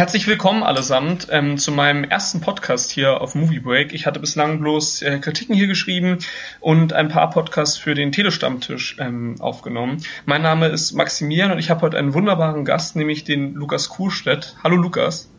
[0.00, 3.92] Herzlich willkommen allesamt ähm, zu meinem ersten Podcast hier auf Movie Break.
[3.92, 6.20] Ich hatte bislang bloß äh, Kritiken hier geschrieben
[6.58, 10.02] und ein paar Podcasts für den Telestammtisch ähm, aufgenommen.
[10.24, 14.56] Mein Name ist Maximilian und ich habe heute einen wunderbaren Gast, nämlich den Lukas Kuhlstedt.
[14.64, 15.29] Hallo Lukas.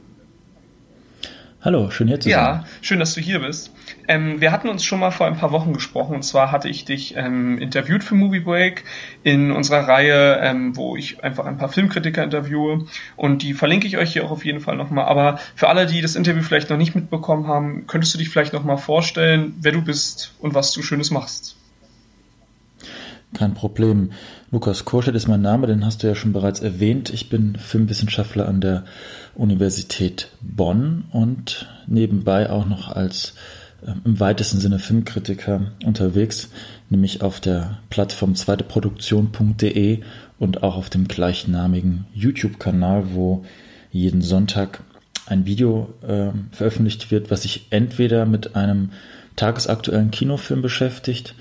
[1.64, 2.40] Hallo, schön hier zu sein.
[2.40, 3.72] Ja, schön, dass du hier bist.
[4.08, 6.86] Ähm, wir hatten uns schon mal vor ein paar Wochen gesprochen und zwar hatte ich
[6.86, 8.84] dich ähm, interviewt für Movie Break
[9.22, 13.98] in unserer Reihe, ähm, wo ich einfach ein paar Filmkritiker interviewe und die verlinke ich
[13.98, 15.06] euch hier auch auf jeden Fall nochmal.
[15.06, 18.54] Aber für alle, die das Interview vielleicht noch nicht mitbekommen haben, könntest du dich vielleicht
[18.54, 21.61] nochmal vorstellen, wer du bist und was du Schönes machst?
[23.34, 24.12] Kein Problem.
[24.52, 27.10] Lukas Korschet ist mein Name, den hast du ja schon bereits erwähnt.
[27.10, 28.84] Ich bin Filmwissenschaftler an der
[29.36, 33.34] Universität Bonn und nebenbei auch noch als
[33.86, 36.50] äh, im weitesten Sinne Filmkritiker unterwegs,
[36.90, 40.02] nämlich auf der Plattform zweiteproduktion.de
[40.38, 43.46] und auch auf dem gleichnamigen YouTube-Kanal, wo
[43.92, 44.84] jeden Sonntag
[45.26, 48.90] ein Video äh, veröffentlicht wird, was sich entweder mit einem
[49.38, 51.36] tagesaktuellen Kinofilm beschäftigt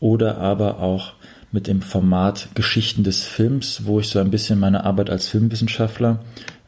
[0.00, 1.12] oder aber auch
[1.54, 6.18] mit dem Format Geschichten des Films, wo ich so ein bisschen meine Arbeit als Filmwissenschaftler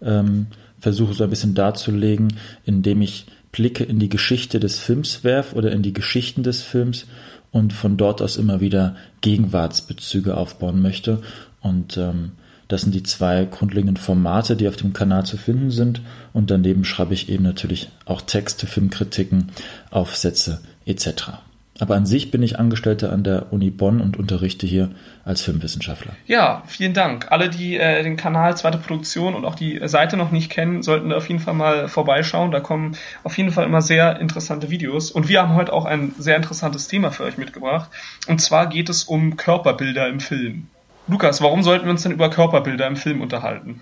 [0.00, 0.46] ähm,
[0.78, 2.34] versuche so ein bisschen darzulegen,
[2.64, 7.06] indem ich Blicke in die Geschichte des Films werf oder in die Geschichten des Films
[7.50, 11.20] und von dort aus immer wieder Gegenwartsbezüge aufbauen möchte.
[11.60, 12.32] Und ähm,
[12.68, 16.00] das sind die zwei grundlegenden Formate, die auf dem Kanal zu finden sind.
[16.32, 19.50] Und daneben schreibe ich eben natürlich auch Texte, Filmkritiken,
[19.90, 21.45] Aufsätze etc.
[21.78, 24.90] Aber an sich bin ich Angestellter an der Uni Bonn und unterrichte hier
[25.24, 26.12] als Filmwissenschaftler.
[26.26, 27.30] Ja, vielen Dank.
[27.30, 31.10] Alle, die äh, den Kanal Zweite Produktion und auch die Seite noch nicht kennen, sollten
[31.10, 32.50] da auf jeden Fall mal vorbeischauen.
[32.50, 35.10] Da kommen auf jeden Fall immer sehr interessante Videos.
[35.10, 37.90] Und wir haben heute auch ein sehr interessantes Thema für euch mitgebracht.
[38.26, 40.68] Und zwar geht es um Körperbilder im Film.
[41.08, 43.80] Lukas, warum sollten wir uns denn über Körperbilder im Film unterhalten?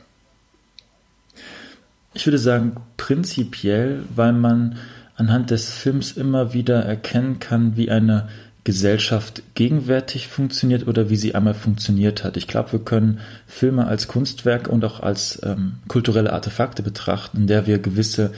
[2.12, 4.78] Ich würde sagen, prinzipiell, weil man
[5.16, 8.28] anhand des Films immer wieder erkennen kann, wie eine
[8.64, 12.38] Gesellschaft gegenwärtig funktioniert oder wie sie einmal funktioniert hat.
[12.38, 17.46] Ich glaube, wir können Filme als Kunstwerk und auch als ähm, kulturelle Artefakte betrachten, in
[17.46, 18.32] der wir gewisse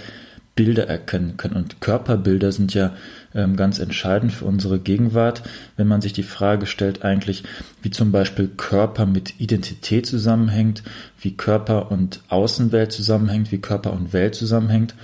[0.57, 1.55] Bilder erkennen können.
[1.55, 2.95] Und Körperbilder sind ja
[3.35, 5.43] ähm, ganz entscheidend für unsere Gegenwart,
[5.77, 7.45] wenn man sich die Frage stellt eigentlich,
[7.83, 10.83] wie zum Beispiel Körper mit Identität zusammenhängt,
[11.21, 14.95] wie Körper und Außenwelt zusammenhängt, wie Körper und Welt zusammenhängt.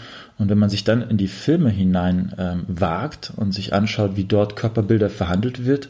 [0.42, 4.24] Und wenn man sich dann in die Filme hinein ähm, wagt und sich anschaut, wie
[4.24, 5.88] dort Körperbilder verhandelt wird,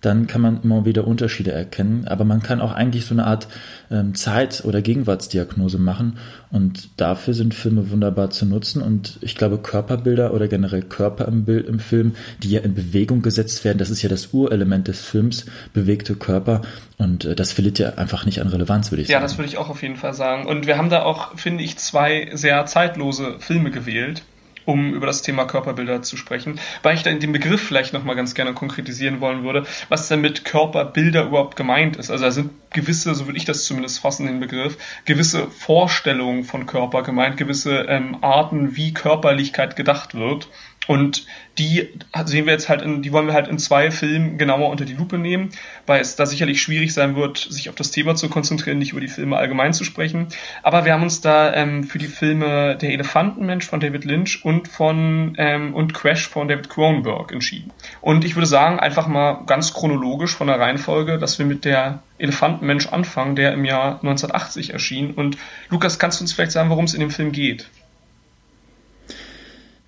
[0.00, 2.06] dann kann man immer wieder Unterschiede erkennen.
[2.06, 3.48] Aber man kann auch eigentlich so eine Art
[3.90, 6.18] ähm, Zeit- oder Gegenwartsdiagnose machen.
[6.50, 8.82] Und dafür sind Filme wunderbar zu nutzen.
[8.82, 13.22] Und ich glaube, Körperbilder oder generell Körper im Bild im Film, die ja in Bewegung
[13.22, 16.62] gesetzt werden, das ist ja das Urelement des Films, bewegte Körper.
[16.98, 19.22] Und äh, das verliert ja einfach nicht an Relevanz, würde ich ja, sagen.
[19.22, 20.46] Ja, das würde ich auch auf jeden Fall sagen.
[20.46, 24.22] Und wir haben da auch, finde ich, zwei sehr zeitlose Filme gewählt
[24.66, 28.34] um über das Thema Körperbilder zu sprechen, weil ich dann den Begriff vielleicht nochmal ganz
[28.34, 32.10] gerne konkretisieren wollen würde, was denn mit Körperbilder überhaupt gemeint ist.
[32.10, 36.66] Also da sind gewisse, so würde ich das zumindest fassen, den Begriff, gewisse Vorstellungen von
[36.66, 40.48] Körper gemeint, gewisse ähm, Arten, wie Körperlichkeit gedacht wird.
[40.86, 41.26] Und
[41.58, 41.88] die
[42.24, 44.94] sehen wir jetzt halt in, die wollen wir halt in zwei Filmen genauer unter die
[44.94, 45.50] Lupe nehmen,
[45.86, 49.00] weil es da sicherlich schwierig sein wird, sich auf das Thema zu konzentrieren, nicht über
[49.00, 50.28] die Filme allgemein zu sprechen.
[50.62, 54.68] Aber wir haben uns da ähm, für die Filme Der Elefantenmensch von David Lynch und
[54.68, 57.72] von ähm, und Crash von David Cronenberg entschieden.
[58.00, 62.02] Und ich würde sagen, einfach mal ganz chronologisch von der Reihenfolge, dass wir mit der
[62.18, 65.12] Elefantenmensch anfangen, der im Jahr 1980 erschien.
[65.12, 65.36] Und
[65.68, 67.68] Lukas, kannst du uns vielleicht sagen, worum es in dem Film geht?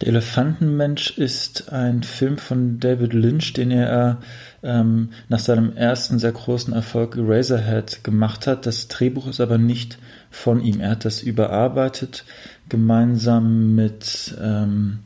[0.00, 4.18] Der Elefantenmensch ist ein Film von David Lynch, den er
[4.62, 8.64] ähm, nach seinem ersten sehr großen Erfolg Eraserhead gemacht hat.
[8.64, 9.98] Das Drehbuch ist aber nicht
[10.30, 10.80] von ihm.
[10.80, 12.24] Er hat das überarbeitet,
[12.68, 15.00] gemeinsam mit, ähm,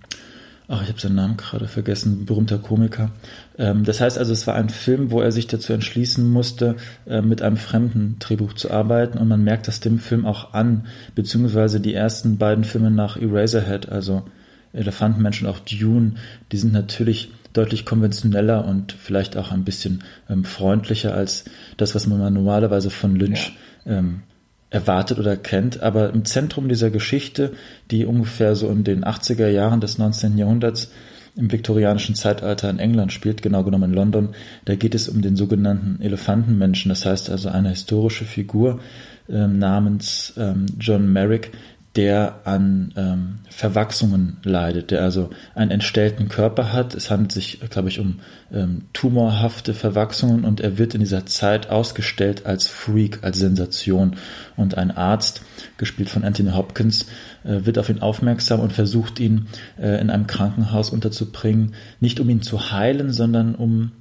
[0.69, 3.12] ach, ich habe seinen Namen gerade vergessen, berühmter Komiker.
[3.56, 6.76] Ähm, das heißt also, es war ein Film, wo er sich dazu entschließen musste,
[7.06, 9.16] äh, mit einem fremden Drehbuch zu arbeiten.
[9.16, 13.89] Und man merkt das dem Film auch an, beziehungsweise die ersten beiden Filme nach Eraserhead,
[13.89, 14.24] also
[14.72, 16.15] Elefantenmensch und auch Dune,
[16.51, 21.45] die sind natürlich deutlich konventioneller und vielleicht auch ein bisschen ähm, freundlicher als
[21.77, 23.98] das, was man normalerweise von Lynch ja.
[23.98, 24.22] ähm,
[24.71, 25.83] erwartet oder kennt.
[25.83, 27.53] Aber im Zentrum dieser Geschichte,
[27.91, 30.39] die ungefähr so in den 80er Jahren des 19.
[30.39, 30.91] Jahrhunderts
[31.36, 34.28] im viktorianischen Zeitalter in England spielt, genau genommen in London,
[34.65, 36.91] da geht es um den sogenannten Elefantenmenschen.
[36.91, 38.80] Das heißt also eine historische Figur
[39.28, 41.53] ähm, namens ähm, John Merrick,
[41.97, 46.94] der an ähm, Verwachsungen leidet, der also einen entstellten Körper hat.
[46.94, 51.68] Es handelt sich, glaube ich, um ähm, tumorhafte Verwachsungen und er wird in dieser Zeit
[51.68, 54.16] ausgestellt als Freak, als Sensation.
[54.56, 55.42] Und ein Arzt,
[55.77, 57.06] gespielt von Anthony Hopkins,
[57.44, 59.48] äh, wird auf ihn aufmerksam und versucht ihn
[59.78, 63.92] äh, in einem Krankenhaus unterzubringen, nicht um ihn zu heilen, sondern um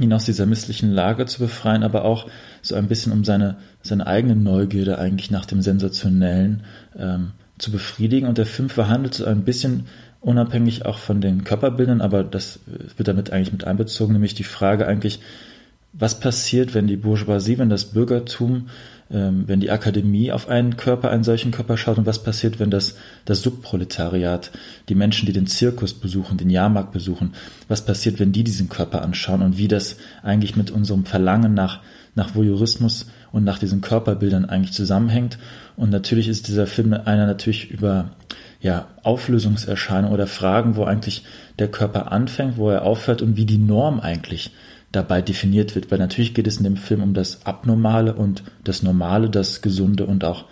[0.00, 2.28] ihn aus dieser misslichen Lage zu befreien, aber auch
[2.62, 6.64] so ein bisschen um seine, seine eigene Neugierde eigentlich nach dem Sensationellen
[6.98, 8.28] ähm, zu befriedigen.
[8.28, 9.86] Und der Film verhandelt so ein bisschen
[10.20, 12.60] unabhängig auch von den Körperbildern, aber das
[12.96, 15.20] wird damit eigentlich mit einbezogen, nämlich die Frage eigentlich,
[15.92, 18.68] was passiert, wenn die Bourgeoisie, wenn das Bürgertum,
[19.10, 22.70] ähm, wenn die Akademie auf einen Körper, einen solchen Körper schaut und was passiert, wenn
[22.70, 24.50] das, das Subproletariat,
[24.88, 27.32] die Menschen, die den Zirkus besuchen, den Jahrmarkt besuchen,
[27.68, 31.80] was passiert, wenn die diesen Körper anschauen und wie das eigentlich mit unserem Verlangen nach,
[32.14, 35.38] nach Voyeurismus und nach diesen Körperbildern eigentlich zusammenhängt.
[35.76, 38.10] Und natürlich ist dieser Film einer natürlich über
[38.60, 41.24] ja, Auflösungserscheinungen oder Fragen, wo eigentlich
[41.58, 44.50] der Körper anfängt, wo er aufhört und wie die Norm eigentlich
[44.92, 45.90] dabei definiert wird.
[45.90, 50.06] Weil natürlich geht es in dem Film um das Abnormale und das Normale, das Gesunde
[50.06, 50.46] und auch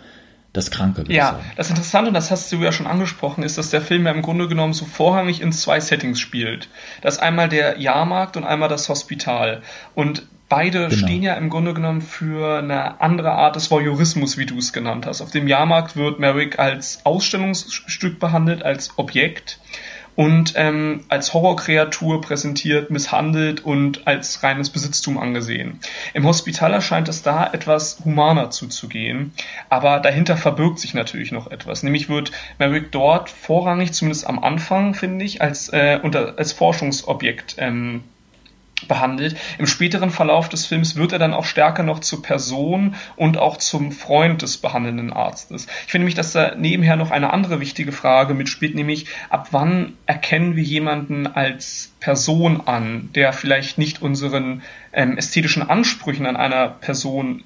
[0.53, 1.03] das Kranke.
[1.07, 4.11] Ja, das Interessante, und das hast du ja schon angesprochen, ist, dass der Film ja
[4.11, 6.67] im Grunde genommen so vorrangig in zwei Settings spielt.
[7.01, 9.61] Das einmal der Jahrmarkt und einmal das Hospital.
[9.93, 10.95] Und Beide genau.
[10.95, 15.05] stehen ja im Grunde genommen für eine andere Art des Voyeurismus, wie du es genannt
[15.05, 15.21] hast.
[15.21, 19.59] Auf dem Jahrmarkt wird Merrick als Ausstellungsstück behandelt, als Objekt
[20.17, 25.79] und ähm, als Horrorkreatur präsentiert, misshandelt und als reines Besitztum angesehen.
[26.13, 29.31] Im Hospital erscheint es da etwas humaner zuzugehen,
[29.69, 31.83] aber dahinter verbirgt sich natürlich noch etwas.
[31.83, 37.55] Nämlich wird Merrick dort vorrangig, zumindest am Anfang, finde ich, als, äh, unter, als Forschungsobjekt
[37.59, 38.03] ähm,
[38.87, 39.35] behandelt.
[39.57, 43.57] Im späteren Verlauf des Films wird er dann auch stärker noch zur Person und auch
[43.57, 45.65] zum Freund des behandelnden Arztes.
[45.85, 49.93] Ich finde nämlich, dass da nebenher noch eine andere wichtige Frage mitspielt, nämlich ab wann
[50.05, 54.61] erkennen wir jemanden als Person an, der vielleicht nicht unseren
[54.93, 57.43] ähm, ästhetischen Ansprüchen an einer Person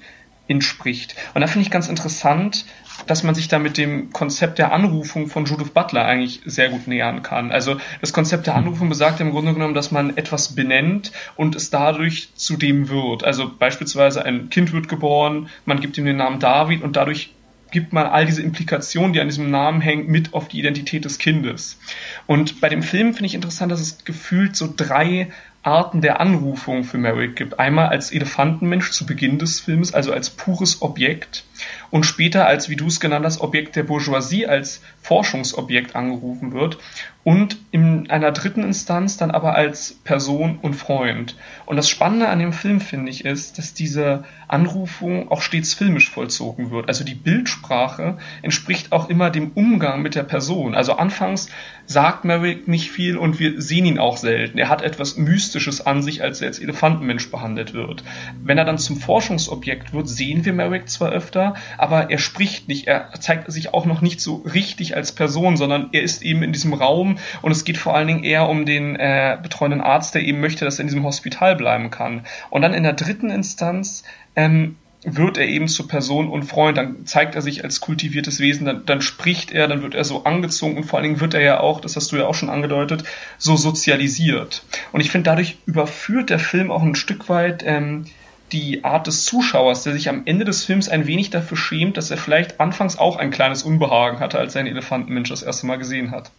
[0.48, 1.14] entspricht.
[1.34, 2.66] Und da finde ich ganz interessant,
[3.06, 6.86] dass man sich da mit dem Konzept der Anrufung von Judith Butler eigentlich sehr gut
[6.86, 7.50] nähern kann.
[7.50, 11.70] Also das Konzept der Anrufung besagt im Grunde genommen, dass man etwas benennt und es
[11.70, 13.24] dadurch zu dem wird.
[13.24, 17.34] Also beispielsweise ein Kind wird geboren, man gibt ihm den Namen David und dadurch
[17.72, 21.18] gibt man all diese Implikationen, die an diesem Namen hängen, mit auf die Identität des
[21.18, 21.78] Kindes.
[22.26, 25.30] Und bei dem Film finde ich interessant, dass es gefühlt so drei
[25.62, 27.58] Arten der Anrufung für Merrick gibt.
[27.60, 31.44] Einmal als Elefantenmensch zu Beginn des Films, also als pures Objekt
[31.90, 36.78] und später als, wie du es genannt hast, Objekt der Bourgeoisie, als Forschungsobjekt angerufen wird
[37.24, 41.36] und in einer dritten Instanz dann aber als Person und Freund.
[41.66, 46.10] Und das Spannende an dem Film, finde ich, ist, dass diese Anrufung auch stets filmisch
[46.10, 46.88] vollzogen wird.
[46.88, 50.74] Also die Bildsprache entspricht auch immer dem Umgang mit der Person.
[50.74, 51.48] Also anfangs
[51.86, 54.58] sagt Merrick nicht viel und wir sehen ihn auch selten.
[54.58, 58.02] Er hat etwas Mystisches an sich, als er als Elefantenmensch behandelt wird.
[58.42, 62.86] Wenn er dann zum Forschungsobjekt wird, sehen wir Merrick zwar öfter, aber er spricht nicht,
[62.86, 66.52] er zeigt sich auch noch nicht so richtig als Person, sondern er ist eben in
[66.52, 67.11] diesem Raum
[67.42, 70.64] und es geht vor allen Dingen eher um den äh, betreuenden Arzt, der eben möchte,
[70.64, 72.24] dass er in diesem Hospital bleiben kann.
[72.50, 74.04] Und dann in der dritten Instanz
[74.36, 78.66] ähm, wird er eben zur Person und Freund, dann zeigt er sich als kultiviertes Wesen,
[78.66, 81.42] dann, dann spricht er, dann wird er so angezogen und vor allen Dingen wird er
[81.42, 83.02] ja auch, das hast du ja auch schon angedeutet,
[83.36, 84.64] so sozialisiert.
[84.92, 88.04] Und ich finde, dadurch überführt der Film auch ein Stück weit ähm,
[88.52, 92.10] die Art des Zuschauers, der sich am Ende des Films ein wenig dafür schämt, dass
[92.10, 95.78] er vielleicht anfangs auch ein kleines Unbehagen hatte, als er einen Elefantenmensch das erste Mal
[95.78, 96.30] gesehen hat.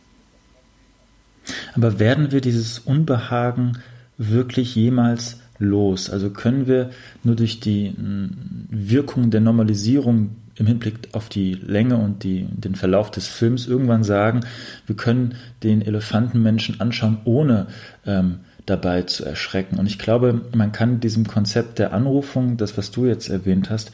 [1.76, 3.80] Aber werden wir dieses Unbehagen
[4.18, 6.10] wirklich jemals los?
[6.10, 6.90] Also können wir
[7.24, 12.76] nur durch die mm, Wirkung der Normalisierung im Hinblick auf die Länge und die, den
[12.76, 14.42] Verlauf des Films irgendwann sagen,
[14.86, 17.68] wir können den Elefantenmenschen anschauen, ohne
[18.06, 19.80] ähm, dabei zu erschrecken.
[19.80, 23.92] Und ich glaube, man kann diesem Konzept der Anrufung, das was du jetzt erwähnt hast,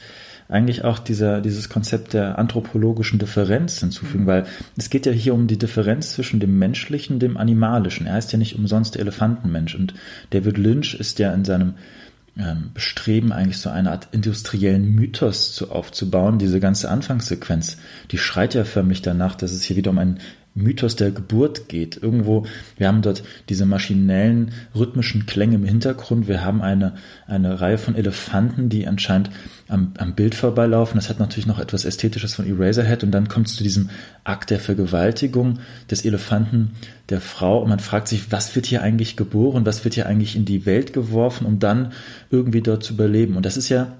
[0.50, 4.28] eigentlich auch dieser, dieses Konzept der anthropologischen Differenz hinzufügen, mhm.
[4.28, 8.06] weil es geht ja hier um die Differenz zwischen dem Menschlichen und dem Animalischen.
[8.06, 9.94] Er heißt ja nicht umsonst Elefantenmensch und
[10.30, 11.74] David Lynch ist ja in seinem
[12.36, 16.38] ähm, Bestreben, eigentlich so eine Art industriellen Mythos zu, aufzubauen.
[16.38, 17.76] Diese ganze Anfangssequenz,
[18.10, 20.18] die schreit ja förmlich danach, dass es hier wieder um einen
[20.54, 22.02] Mythos der Geburt geht.
[22.02, 22.44] Irgendwo,
[22.76, 26.26] wir haben dort diese maschinellen, rhythmischen Klänge im Hintergrund.
[26.28, 26.94] Wir haben eine,
[27.26, 29.30] eine Reihe von Elefanten, die anscheinend
[29.68, 30.96] am, am Bild vorbeilaufen.
[30.96, 33.04] Das hat natürlich noch etwas Ästhetisches von Eraserhead.
[33.04, 33.90] Und dann kommt es zu diesem
[34.24, 36.72] Akt der Vergewaltigung des Elefanten
[37.08, 37.62] der Frau.
[37.62, 39.66] Und man fragt sich, was wird hier eigentlich geboren?
[39.66, 41.92] Was wird hier eigentlich in die Welt geworfen, um dann
[42.30, 43.36] irgendwie dort zu überleben?
[43.36, 43.92] Und das ist ja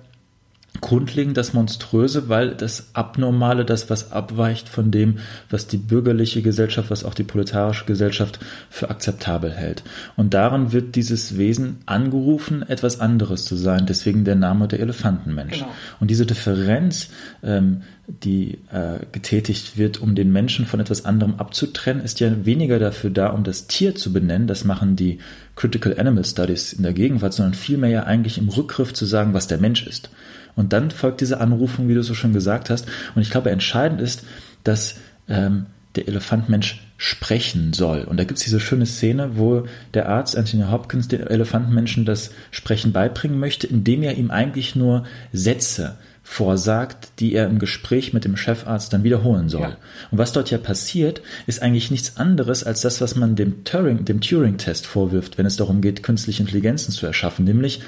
[0.81, 5.19] grundlegend das Monströse, weil das Abnormale, das was abweicht von dem,
[5.51, 8.39] was die bürgerliche Gesellschaft, was auch die proletarische Gesellschaft
[8.71, 9.83] für akzeptabel hält.
[10.17, 13.87] Und daran wird dieses Wesen angerufen, etwas anderes zu sein.
[13.87, 15.59] Deswegen der Name der Elefantenmensch.
[15.59, 15.71] Genau.
[15.99, 17.09] Und diese Differenz,
[17.43, 22.79] ähm, die äh, getätigt wird, um den Menschen von etwas anderem abzutrennen, ist ja weniger
[22.79, 24.47] dafür da, um das Tier zu benennen.
[24.47, 25.19] Das machen die
[25.57, 29.47] Critical Animal Studies in der Gegenwart, sondern vielmehr ja eigentlich im Rückgriff zu sagen, was
[29.47, 30.11] der Mensch ist.
[30.57, 32.87] Und dann folgt diese Anrufung, wie du so schon gesagt hast.
[33.15, 34.25] Und ich glaube, entscheidend ist,
[34.65, 34.97] dass
[35.29, 35.67] ähm,
[35.97, 38.03] der Elefantmensch sprechen soll.
[38.03, 39.65] Und da gibt es diese schöne Szene, wo
[39.95, 45.05] der Arzt Anthony Hopkins dem Elefantenmenschen das Sprechen beibringen möchte, indem er ihm eigentlich nur
[45.33, 49.63] Sätze vorsagt, die er im Gespräch mit dem Chefarzt dann wiederholen soll.
[49.63, 49.77] Ja.
[50.11, 54.05] Und was dort ja passiert, ist eigentlich nichts anderes als das, was man dem Turing,
[54.05, 57.81] dem Turing-Test vorwirft, wenn es darum geht, künstliche Intelligenzen zu erschaffen, nämlich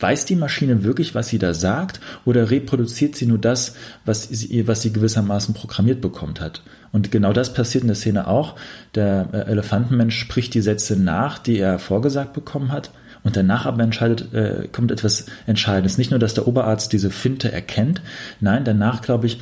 [0.00, 4.66] Weiß die Maschine wirklich, was sie da sagt, oder reproduziert sie nur das, was sie,
[4.66, 6.62] was sie gewissermaßen programmiert bekommt hat?
[6.92, 8.56] Und genau das passiert in der Szene auch.
[8.94, 12.90] Der äh, Elefantenmensch spricht die Sätze nach, die er vorgesagt bekommen hat.
[13.22, 15.98] Und danach aber entscheidet, äh, kommt etwas Entscheidendes.
[15.98, 18.00] Nicht nur, dass der Oberarzt diese Finte erkennt,
[18.40, 19.40] nein, danach, glaube ich,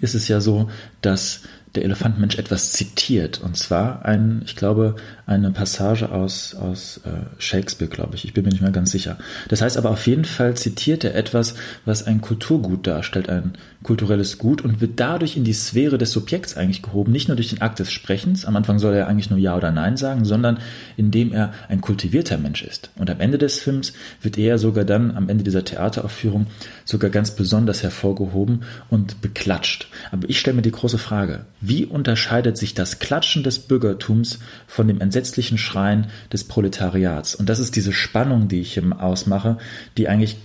[0.00, 0.70] ist es ja so,
[1.02, 1.42] dass
[1.74, 3.40] der Elefantenmensch etwas zitiert.
[3.42, 4.96] Und zwar ein, ich glaube,
[5.28, 8.24] eine Passage aus, aus äh, Shakespeare, glaube ich.
[8.24, 9.18] Ich bin mir nicht mehr ganz sicher.
[9.48, 11.54] Das heißt aber auf jeden Fall zitiert er etwas,
[11.84, 16.56] was ein Kulturgut darstellt, ein kulturelles Gut und wird dadurch in die Sphäre des Subjekts
[16.56, 17.12] eigentlich gehoben.
[17.12, 18.46] Nicht nur durch den Akt des Sprechens.
[18.46, 20.58] Am Anfang soll er eigentlich nur Ja oder Nein sagen, sondern
[20.96, 22.90] indem er ein kultivierter Mensch ist.
[22.96, 23.92] Und am Ende des Films
[24.22, 26.46] wird er sogar dann, am Ende dieser Theateraufführung,
[26.86, 29.88] sogar ganz besonders hervorgehoben und beklatscht.
[30.10, 34.88] Aber ich stelle mir die große Frage, wie unterscheidet sich das Klatschen des Bürgertums von
[34.88, 37.34] dem entsetzlichen Schreien des Proletariats?
[37.34, 39.58] Und das ist diese Spannung, die ich hier ausmache,
[39.96, 40.38] die eigentlich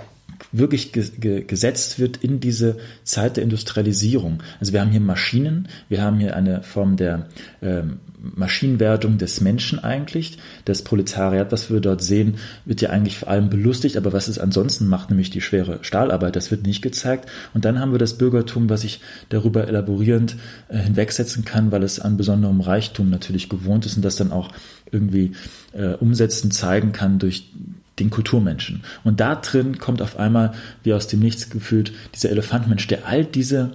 [0.51, 4.43] wirklich gesetzt wird in diese Zeit der Industrialisierung.
[4.59, 7.27] Also wir haben hier Maschinen, wir haben hier eine Form der
[7.61, 10.37] ähm, Maschinenwertung des Menschen eigentlich.
[10.63, 14.39] Das Proletariat, was wir dort sehen, wird ja eigentlich vor allem belustigt, aber was es
[14.39, 17.29] ansonsten macht, nämlich die schwere Stahlarbeit, das wird nicht gezeigt.
[17.53, 20.37] Und dann haben wir das Bürgertum, was ich darüber elaborierend
[20.69, 24.51] äh, hinwegsetzen kann, weil es an besonderem Reichtum natürlich gewohnt ist und das dann auch
[24.89, 25.33] irgendwie
[25.73, 27.51] äh, umsetzen, zeigen kann durch
[27.99, 28.83] den Kulturmenschen.
[29.03, 30.53] Und da drin kommt auf einmal,
[30.83, 33.71] wie aus dem Nichts gefühlt, dieser Elefantmensch, der all diese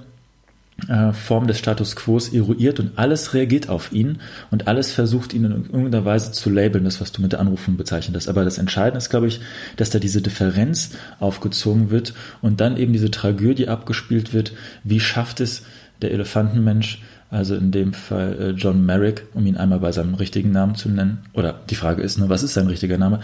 [1.13, 4.19] Form des Status Quo eruiert und alles reagiert auf ihn
[4.53, 7.77] und alles versucht ihn in irgendeiner Weise zu labeln, das was du mit der Anrufung
[7.77, 8.29] bezeichnet hast.
[8.29, 9.41] Aber das Entscheidende ist, glaube ich,
[9.77, 14.53] dass da diese Differenz aufgezogen wird und dann eben diese Tragödie abgespielt wird.
[14.85, 15.65] Wie schafft es
[16.01, 20.53] der Elefantenmensch, also in dem Fall äh, John Merrick, um ihn einmal bei seinem richtigen
[20.53, 23.19] Namen zu nennen, oder die Frage ist nur, was ist sein richtiger Name?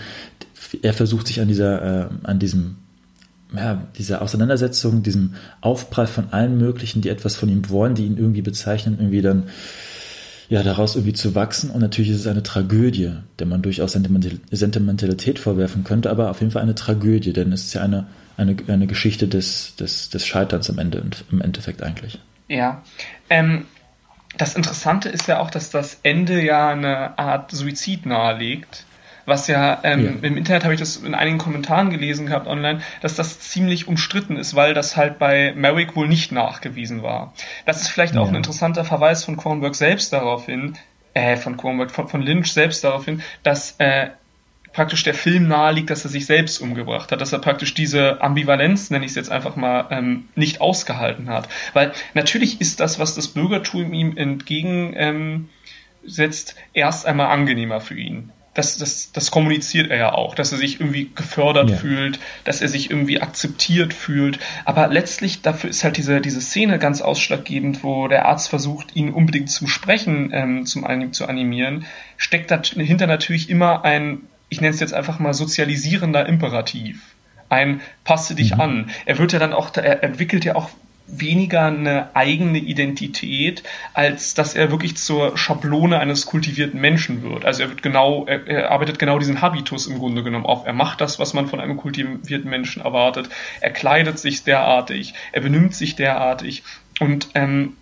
[0.82, 2.76] Er versucht sich an dieser, äh, an diesem
[3.54, 8.16] ja, dieser Auseinandersetzung, diesem Aufprall von allen möglichen, die etwas von ihm wollen, die ihn
[8.16, 9.44] irgendwie bezeichnen, irgendwie dann
[10.48, 11.70] ja daraus irgendwie zu wachsen.
[11.70, 16.52] Und natürlich ist es eine Tragödie, der man durchaus Sentimentalität vorwerfen könnte, aber auf jeden
[16.52, 20.68] Fall eine Tragödie, denn es ist ja eine, eine, eine Geschichte des, des, des Scheiterns
[20.68, 22.18] im, Ende, im Endeffekt eigentlich.
[22.48, 22.82] Ja.
[23.30, 23.66] Ähm,
[24.36, 28.84] das Interessante ist ja auch, dass das Ende ja eine Art Suizid nahelegt
[29.26, 30.28] was ja, ähm, ja.
[30.28, 34.36] im Internet habe ich das in einigen Kommentaren gelesen gehabt online, dass das ziemlich umstritten
[34.36, 37.32] ist, weil das halt bei Merrick wohl nicht nachgewiesen war.
[37.66, 38.20] Das ist vielleicht ja.
[38.20, 40.76] auch ein interessanter Verweis von Kornberg selbst darauf hin,
[41.14, 44.08] äh, von Kornberg, von, von Lynch selbst darauf hin, dass äh,
[44.72, 48.90] praktisch der Film naheliegt, dass er sich selbst umgebracht hat, dass er praktisch diese Ambivalenz,
[48.90, 51.48] nenne ich es jetzt einfach mal, ähm, nicht ausgehalten hat.
[51.72, 54.96] Weil natürlich ist das, was das Bürgertum ihm entgegensetzt,
[56.56, 60.58] ähm, erst einmal angenehmer für ihn das, das, das kommuniziert er ja auch, dass er
[60.58, 61.76] sich irgendwie gefördert ja.
[61.76, 64.38] fühlt, dass er sich irgendwie akzeptiert fühlt.
[64.64, 69.10] Aber letztlich dafür ist halt diese, diese Szene ganz ausschlaggebend, wo der Arzt versucht, ihn
[69.10, 71.84] unbedingt zum Sprechen ähm, zum Anim zu animieren,
[72.16, 77.02] steckt dahinter natürlich immer ein, ich nenne es jetzt einfach mal sozialisierender Imperativ.
[77.48, 78.60] Ein passe dich mhm.
[78.60, 78.90] an.
[79.04, 80.70] Er wird ja dann auch, er entwickelt ja auch
[81.06, 87.44] weniger eine eigene Identität, als dass er wirklich zur Schablone eines kultivierten Menschen wird.
[87.44, 90.66] Also er wird genau, er, er, arbeitet genau diesen Habitus im Grunde genommen auf.
[90.66, 93.28] Er macht das, was man von einem kultivierten Menschen erwartet.
[93.60, 96.62] Er kleidet sich derartig, er benimmt sich derartig.
[97.00, 97.76] Und ähm,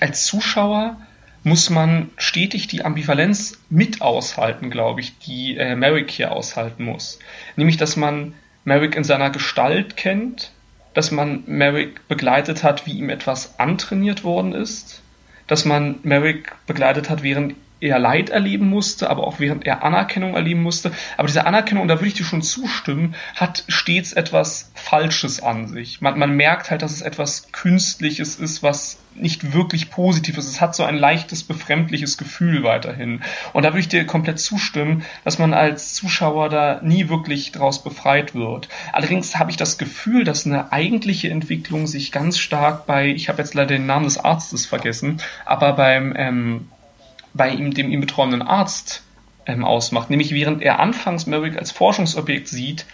[0.00, 0.98] als Zuschauer
[1.42, 7.18] muss man stetig die Ambivalenz mit aushalten, glaube ich, die äh, Merrick hier aushalten muss.
[7.56, 10.52] Nämlich, dass man Merrick in seiner Gestalt kennt,
[10.94, 15.02] dass man Merrick begleitet hat, wie ihm etwas antrainiert worden ist,
[15.46, 20.34] dass man Merrick begleitet hat, während er Leid erleben musste, aber auch während er Anerkennung
[20.34, 20.92] erleben musste.
[21.16, 26.00] Aber diese Anerkennung, da würde ich dir schon zustimmen, hat stets etwas Falsches an sich.
[26.00, 30.46] Man, man merkt halt, dass es etwas Künstliches ist, was nicht wirklich positiv ist.
[30.48, 33.22] Es hat so ein leichtes, befremdliches Gefühl weiterhin.
[33.52, 37.82] Und da würde ich dir komplett zustimmen, dass man als Zuschauer da nie wirklich draus
[37.82, 38.68] befreit wird.
[38.92, 43.42] Allerdings habe ich das Gefühl, dass eine eigentliche Entwicklung sich ganz stark bei, ich habe
[43.42, 46.68] jetzt leider den Namen des Arztes vergessen, aber beim ähm,
[47.32, 49.02] bei ihm, dem ihm betreuenden Arzt
[49.46, 50.10] ähm, ausmacht.
[50.10, 52.86] Nämlich während er anfangs Merrick als Forschungsobjekt sieht,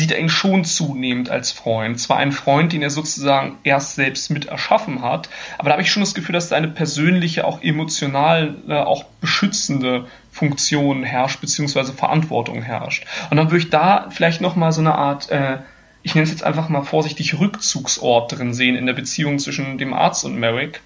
[0.00, 2.00] sieht er ihn schon zunehmend als Freund.
[2.00, 5.28] Zwar ein Freund, den er sozusagen erst selbst mit erschaffen hat,
[5.58, 9.04] aber da habe ich schon das Gefühl, dass da eine persönliche, auch emotional, äh, auch
[9.20, 13.06] beschützende Funktion herrscht, beziehungsweise Verantwortung herrscht.
[13.30, 15.58] Und dann würde ich da vielleicht nochmal so eine Art, äh,
[16.02, 19.92] ich nenne es jetzt einfach mal vorsichtig, Rückzugsort drin sehen in der Beziehung zwischen dem
[19.92, 20.80] Arzt und Merrick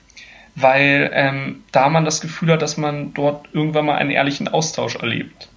[0.56, 4.94] weil ähm, da man das Gefühl hat, dass man dort irgendwann mal einen ehrlichen Austausch
[4.94, 5.48] erlebt.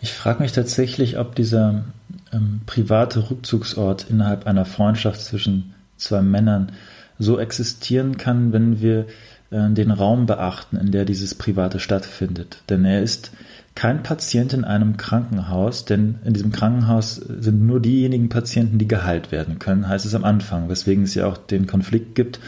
[0.00, 1.84] Ich frage mich tatsächlich, ob dieser
[2.32, 6.72] ähm, private Rückzugsort innerhalb einer Freundschaft zwischen zwei Männern
[7.18, 9.06] so existieren kann, wenn wir
[9.50, 12.62] äh, den Raum beachten, in der dieses Private stattfindet.
[12.70, 13.30] Denn er ist
[13.74, 19.30] kein Patient in einem Krankenhaus, denn in diesem Krankenhaus sind nur diejenigen Patienten, die geheilt
[19.30, 22.40] werden können, heißt es am Anfang, weswegen es ja auch den Konflikt gibt,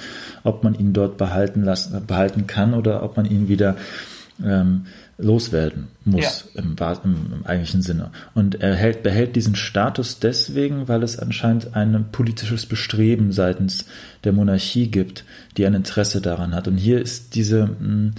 [0.42, 3.76] ob man ihn dort behalten, lassen, behalten kann oder ob man ihn wieder
[4.44, 4.86] ähm,
[5.22, 6.62] loswerden muss ja.
[6.62, 8.10] im, im, im, eigentlichen Sinne.
[8.34, 13.86] Und er hält, behält diesen Status deswegen, weil es anscheinend ein politisches Bestreben seitens
[14.24, 15.24] der Monarchie gibt,
[15.56, 16.68] die ein Interesse daran hat.
[16.68, 18.12] Und hier ist diese hm,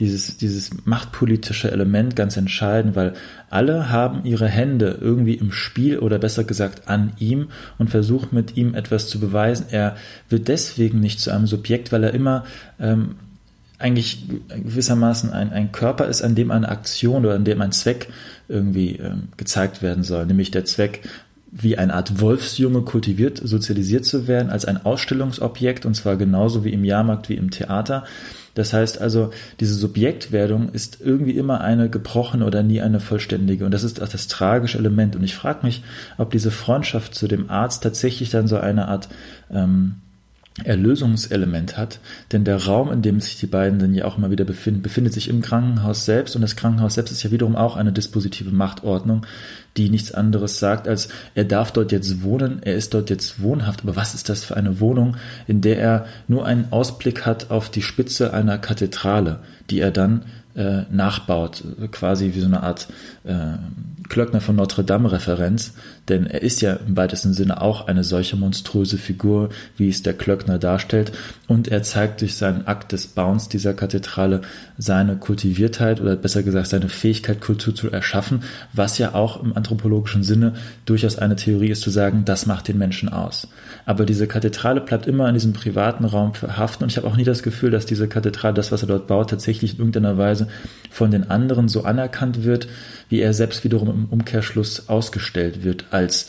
[0.00, 3.12] dieses, dieses machtpolitische Element ganz entscheidend, weil
[3.50, 7.48] alle haben ihre Hände irgendwie im Spiel oder besser gesagt an ihm
[7.78, 9.66] und versuchen mit ihm etwas zu beweisen.
[9.70, 9.96] Er
[10.30, 12.44] wird deswegen nicht zu einem Subjekt, weil er immer
[12.80, 13.16] ähm,
[13.80, 18.08] eigentlich gewissermaßen ein, ein Körper ist, an dem eine Aktion oder an dem ein Zweck
[18.48, 21.02] irgendwie ähm, gezeigt werden soll, nämlich der Zweck,
[21.52, 26.72] wie eine Art Wolfsjunge kultiviert, sozialisiert zu werden, als ein Ausstellungsobjekt, und zwar genauso wie
[26.72, 28.04] im Jahrmarkt wie im Theater.
[28.54, 33.64] Das heißt also, diese Subjektwerdung ist irgendwie immer eine gebrochene oder nie eine vollständige.
[33.64, 35.16] Und das ist auch das tragische Element.
[35.16, 35.82] Und ich frage mich,
[36.18, 39.08] ob diese Freundschaft zu dem Arzt tatsächlich dann so eine Art
[39.52, 39.96] ähm,
[40.64, 42.00] Erlösungselement hat,
[42.32, 45.12] denn der Raum, in dem sich die beiden dann ja auch immer wieder befinden, befindet
[45.12, 46.34] sich im Krankenhaus selbst.
[46.34, 49.24] Und das Krankenhaus selbst ist ja wiederum auch eine dispositive Machtordnung,
[49.76, 53.82] die nichts anderes sagt, als er darf dort jetzt wohnen, er ist dort jetzt wohnhaft,
[53.82, 57.70] aber was ist das für eine Wohnung, in der er nur einen Ausblick hat auf
[57.70, 59.38] die Spitze einer Kathedrale,
[59.70, 60.24] die er dann
[60.56, 62.88] äh, nachbaut, quasi wie so eine Art
[63.24, 63.58] äh,
[64.08, 65.74] Klöckner von Notre Dame Referenz,
[66.10, 70.14] denn er ist ja im weitesten Sinne auch eine solche monströse Figur, wie es der
[70.14, 71.12] Klöckner darstellt,
[71.46, 74.42] und er zeigt durch seinen Akt des Bauens dieser Kathedrale
[74.76, 78.42] seine Kultiviertheit oder besser gesagt seine Fähigkeit, Kultur zu erschaffen,
[78.72, 82.78] was ja auch im anthropologischen Sinne durchaus eine Theorie ist, zu sagen, das macht den
[82.78, 83.48] Menschen aus.
[83.86, 87.24] Aber diese Kathedrale bleibt immer in diesem privaten Raum verhaften und ich habe auch nie
[87.24, 90.48] das Gefühl, dass diese Kathedrale, das, was er dort baut, tatsächlich in irgendeiner Weise
[90.90, 92.68] von den anderen so anerkannt wird,
[93.08, 96.28] wie er selbst wiederum im Umkehrschluss ausgestellt wird als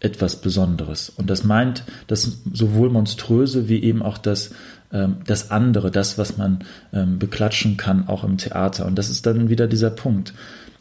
[0.00, 1.10] etwas Besonderes.
[1.10, 4.50] Und das meint das sowohl Monströse wie eben auch das,
[4.92, 8.84] ähm, das andere, das, was man ähm, beklatschen kann, auch im Theater.
[8.86, 10.34] Und das ist dann wieder dieser Punkt.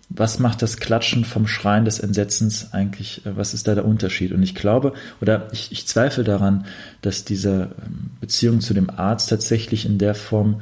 [0.10, 4.34] Was macht das Klatschen vom Schreien des Entsetzens eigentlich, äh, was ist da der Unterschied?
[4.34, 6.65] Und ich glaube, oder ich, ich zweifle daran,
[7.02, 10.62] dass diese ähm, Beziehung zu dem Arzt tatsächlich in der Form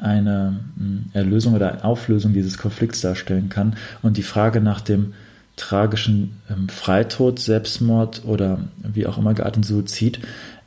[0.00, 3.76] eine hm, Erlösung oder eine Auflösung dieses Konflikts darstellen kann.
[4.02, 5.14] Und die Frage nach dem
[5.56, 10.20] tragischen ähm, Freitod, Selbstmord oder wie auch immer gearteten Suizid,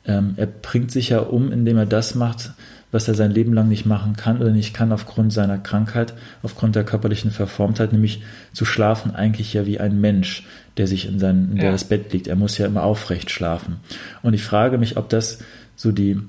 [0.06, 2.52] ähm, er bringt sich ja um, indem er das macht,
[2.92, 6.76] was er sein Leben lang nicht machen kann oder nicht kann aufgrund seiner Krankheit, aufgrund
[6.76, 8.22] der körperlichen Verformtheit, nämlich
[8.54, 10.46] zu schlafen eigentlich ja wie ein Mensch,
[10.78, 11.72] der sich in sein, in ja.
[11.72, 12.28] das Bett liegt.
[12.28, 13.78] Er muss ja immer aufrecht schlafen.
[14.22, 15.40] Und ich frage mich, ob das
[15.76, 16.20] so die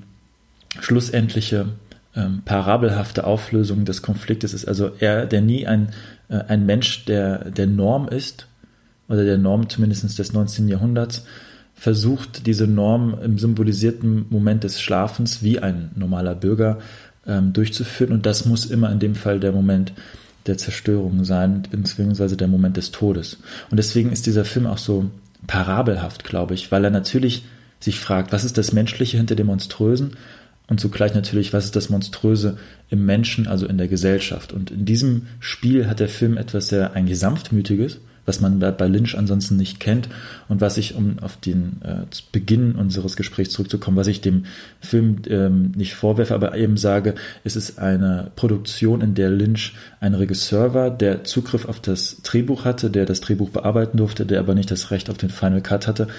[0.81, 1.67] schlussendliche
[2.15, 4.67] ähm, parabelhafte Auflösung des Konfliktes ist.
[4.67, 5.89] Also er, der nie ein,
[6.35, 8.47] ein Mensch der, der Norm ist,
[9.09, 10.67] oder der Norm zumindest des 19.
[10.67, 11.23] Jahrhunderts,
[11.73, 16.79] versucht, diese Norm im symbolisierten Moment des Schlafens wie ein normaler Bürger
[17.27, 18.13] ähm, durchzuführen.
[18.13, 19.93] Und das muss immer in dem Fall der Moment
[20.47, 23.37] der Zerstörung sein, beziehungsweise der Moment des Todes.
[23.69, 25.11] Und deswegen ist dieser Film auch so
[25.45, 27.45] parabelhaft, glaube ich, weil er natürlich
[27.79, 30.17] sich fragt, was ist das Menschliche hinter dem Monströsen
[30.67, 32.57] und zugleich natürlich, was ist das Monströse
[32.89, 34.51] im Menschen, also in der Gesellschaft.
[34.51, 39.17] Und in diesem Spiel hat der Film etwas sehr eigentlich sanftmütiges, was man bei Lynch
[39.17, 40.09] ansonsten nicht kennt
[40.49, 42.01] und was ich, um auf den äh,
[42.33, 44.43] Beginn unseres Gesprächs zurückzukommen, was ich dem
[44.81, 50.13] Film ähm, nicht vorwerfe, aber eben sage, es ist eine Produktion, in der Lynch ein
[50.13, 54.55] Regisseur war, der Zugriff auf das Drehbuch hatte, der das Drehbuch bearbeiten durfte, der aber
[54.55, 56.09] nicht das Recht auf den Final Cut hatte.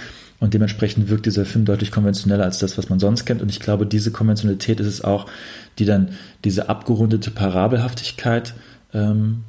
[0.41, 3.43] Und dementsprechend wirkt dieser Film deutlich konventioneller als das, was man sonst kennt.
[3.43, 5.27] Und ich glaube, diese Konventionalität ist es auch,
[5.79, 6.11] die dann
[6.45, 8.55] diese abgerundete Parabelhaftigkeit
[8.95, 9.45] ähm,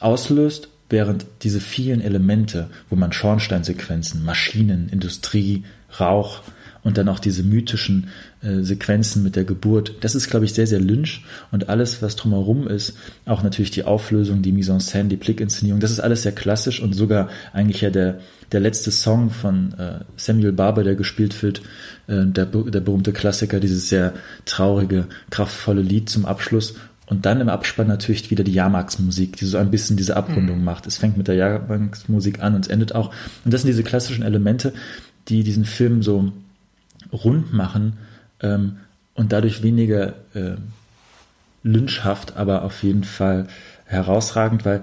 [0.00, 5.64] auslöst, während diese vielen Elemente, wo man Schornsteinsequenzen, Maschinen, Industrie,
[5.98, 6.42] Rauch
[6.86, 8.06] und dann auch diese mythischen
[8.42, 12.14] äh, Sequenzen mit der Geburt, das ist, glaube ich, sehr, sehr Lynch und alles, was
[12.14, 16.22] drumherum ist, auch natürlich die Auflösung, die Mise en scène, die Blickinszenierung, das ist alles
[16.22, 18.20] sehr klassisch und sogar eigentlich ja der,
[18.52, 21.60] der letzte Song von äh, Samuel Barber, der gespielt wird,
[22.06, 24.12] äh, der, der berühmte Klassiker, dieses sehr
[24.44, 26.74] traurige, kraftvolle Lied zum Abschluss
[27.06, 30.64] und dann im Abspann natürlich wieder die Jahrmarksmusik, die so ein bisschen diese Abrundung mhm.
[30.64, 30.86] macht.
[30.86, 33.12] Es fängt mit der Jahrmarksmusik an und es endet auch.
[33.44, 34.72] Und das sind diese klassischen Elemente,
[35.26, 36.32] die diesen Film so
[37.24, 37.94] rund machen
[38.40, 38.78] ähm,
[39.14, 40.56] und dadurch weniger äh,
[41.62, 43.48] lynchhaft, aber auf jeden Fall
[43.86, 44.82] herausragend, weil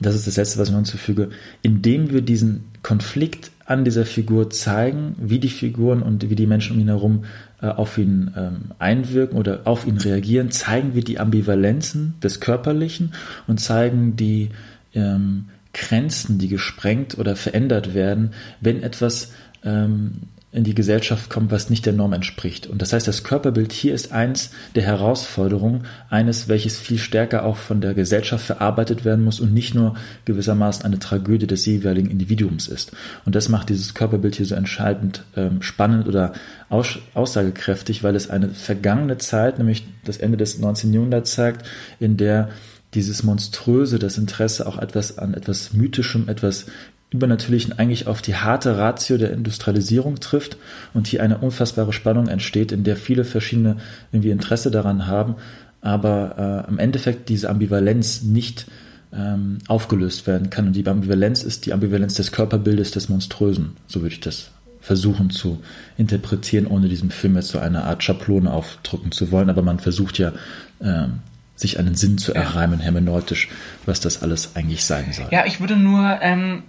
[0.00, 1.30] das ist das Letzte, was ich noch hinzufüge,
[1.62, 6.76] indem wir diesen Konflikt an dieser Figur zeigen, wie die Figuren und wie die Menschen
[6.76, 7.24] um ihn herum
[7.60, 13.14] äh, auf ihn ähm, einwirken oder auf ihn reagieren, zeigen wir die Ambivalenzen des Körperlichen
[13.46, 14.50] und zeigen die
[14.94, 19.32] ähm, Grenzen, die gesprengt oder verändert werden, wenn etwas
[19.64, 20.14] ähm,
[20.52, 22.66] in die Gesellschaft kommt, was nicht der Norm entspricht.
[22.66, 27.56] Und das heißt, das Körperbild hier ist eins der Herausforderungen, eines, welches viel stärker auch
[27.56, 29.94] von der Gesellschaft verarbeitet werden muss und nicht nur
[30.26, 32.92] gewissermaßen eine Tragödie des jeweiligen Individuums ist.
[33.24, 36.34] Und das macht dieses Körperbild hier so entscheidend ähm, spannend oder
[36.68, 40.92] aus, aussagekräftig, weil es eine vergangene Zeit, nämlich das Ende des 19.
[40.92, 41.66] Jahrhunderts zeigt,
[41.98, 42.50] in der
[42.94, 46.66] dieses Monströse, das Interesse auch etwas an etwas Mythischem, etwas
[47.12, 50.56] Übernatürlichen eigentlich auf die harte Ratio der Industrialisierung trifft
[50.94, 53.76] und hier eine unfassbare Spannung entsteht, in der viele verschiedene
[54.12, 55.36] irgendwie Interesse daran haben,
[55.80, 58.66] aber äh, im Endeffekt diese Ambivalenz nicht
[59.14, 60.68] ähm, aufgelöst werden kann.
[60.68, 63.76] Und die Ambivalenz ist die Ambivalenz des Körperbildes des Monströsen.
[63.86, 65.62] So würde ich das versuchen zu
[65.96, 69.50] interpretieren, ohne diesem Film jetzt so eine Art Schablone aufdrücken zu wollen.
[69.50, 70.32] Aber man versucht ja,
[70.80, 71.20] ähm,
[71.54, 73.48] sich einen Sinn zu erreimen, hermeneutisch,
[73.86, 75.28] was das alles eigentlich sein soll.
[75.30, 76.64] Ja, ich würde nur ähm,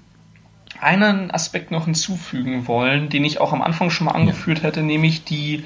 [0.80, 4.66] einen Aspekt noch hinzufügen wollen, den ich auch am Anfang schon mal angeführt ja.
[4.66, 5.66] hätte, nämlich die,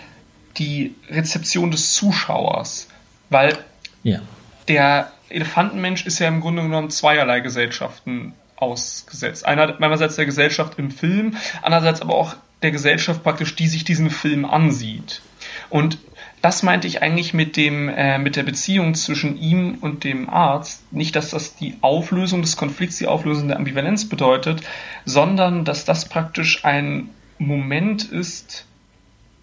[0.58, 2.88] die Rezeption des Zuschauers.
[3.30, 3.58] Weil
[4.04, 4.20] ja.
[4.68, 9.46] der Elefantenmensch ist ja im Grunde genommen zweierlei Gesellschaften ausgesetzt.
[9.46, 14.46] einerseits der Gesellschaft im Film, andererseits aber auch der Gesellschaft praktisch, die sich diesen Film
[14.46, 15.22] ansieht.
[15.70, 16.00] Und
[16.48, 20.94] das meinte ich eigentlich mit dem äh, mit der Beziehung zwischen ihm und dem Arzt.
[20.94, 24.62] Nicht, dass das die Auflösung des Konflikts, die Auflösung der Ambivalenz bedeutet,
[25.04, 28.66] sondern dass das praktisch ein Moment ist,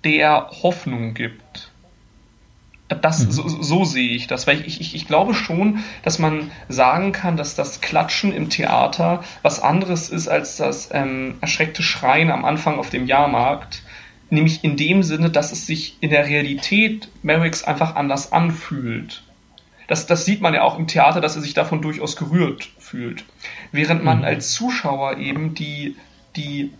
[0.02, 1.70] der Hoffnung gibt.
[2.88, 3.30] Das, mhm.
[3.32, 7.36] so, so, sehe ich das, weil ich, ich, ich glaube schon, dass man sagen kann,
[7.36, 12.78] dass das Klatschen im Theater was anderes ist als das ähm, erschreckte Schreien am Anfang
[12.78, 13.82] auf dem Jahrmarkt
[14.30, 19.22] Nämlich in dem Sinne, dass es sich in der Realität Merricks einfach anders anfühlt.
[19.86, 23.24] Das, das sieht man ja auch im Theater, dass er sich davon durchaus gerührt fühlt.
[23.72, 24.24] Während man mhm.
[24.24, 25.96] als Zuschauer eben die,
[26.36, 26.72] die,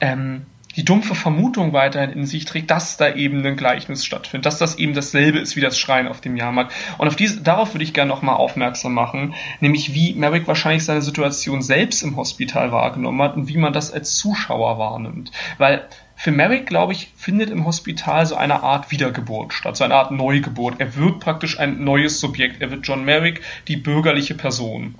[0.00, 4.58] ähm, die dumpfe Vermutung weiterhin in sich trägt, dass da eben ein Gleichnis stattfindet, dass
[4.58, 6.72] das eben dasselbe ist wie das Schreien auf dem Jahrmarkt.
[6.96, 11.02] Und auf diese, darauf würde ich gerne nochmal aufmerksam machen, nämlich wie Merrick wahrscheinlich seine
[11.02, 15.30] Situation selbst im Hospital wahrgenommen hat und wie man das als Zuschauer wahrnimmt.
[15.58, 15.86] Weil
[16.22, 20.12] für Merrick, glaube ich, findet im Hospital so eine Art Wiedergeburt statt, so eine Art
[20.12, 20.76] Neugeburt.
[20.78, 22.62] Er wird praktisch ein neues Subjekt.
[22.62, 24.94] Er wird John Merrick, die bürgerliche Person.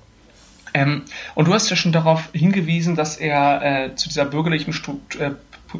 [0.73, 5.21] Ähm, und du hast ja schon darauf hingewiesen, dass er äh, zu dieser bürgerlichen Struktur,
[5.21, 5.31] äh,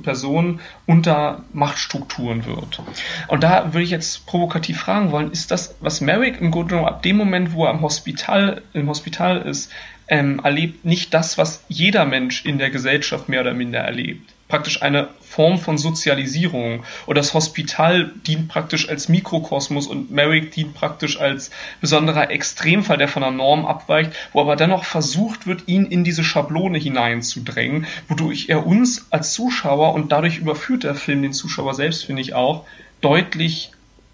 [0.01, 2.81] Person unter Machtstrukturen wird.
[3.27, 6.87] Und da würde ich jetzt provokativ fragen wollen, ist das, was Merrick im Grunde genommen
[6.87, 9.69] ab dem Moment, wo er im Hospital, im Hospital ist,
[10.07, 14.32] ähm, erlebt, nicht das, was jeder Mensch in der Gesellschaft mehr oder minder erlebt?
[14.47, 16.83] Praktisch eine Form von Sozialisierung.
[17.05, 21.49] Und das Hospital dient praktisch als Mikrokosmos und Merrick dient praktisch als
[21.81, 26.23] besonderer Extremfall, der von der Norm abweicht, wo aber dennoch versucht wird, ihn in diese
[26.23, 32.05] Schablone hineinzudrängen, wodurch er uns als Zuschauer und dadurch überführt der Film den Zuschauer selbst,
[32.05, 32.65] finde ich auch,
[33.01, 33.71] deutlich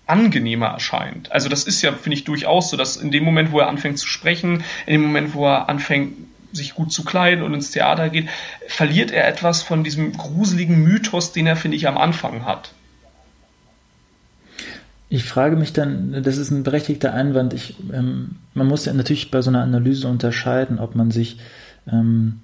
[0.10, 1.32] angenehmer erscheint.
[1.32, 4.00] Also das ist ja, finde ich, durchaus so, dass in dem Moment, wo er anfängt
[4.00, 6.14] zu sprechen, in dem Moment, wo er anfängt,
[6.52, 8.28] sich gut zu kleiden und ins Theater geht,
[8.68, 12.72] verliert er etwas von diesem gruseligen Mythos, den er, finde ich, am Anfang hat.
[15.12, 17.54] Ich frage mich dann, das ist ein berechtigter Einwand.
[17.54, 21.40] Ich, ähm, man muss ja natürlich bei so einer Analyse unterscheiden, ob man sich
[21.92, 22.42] ähm,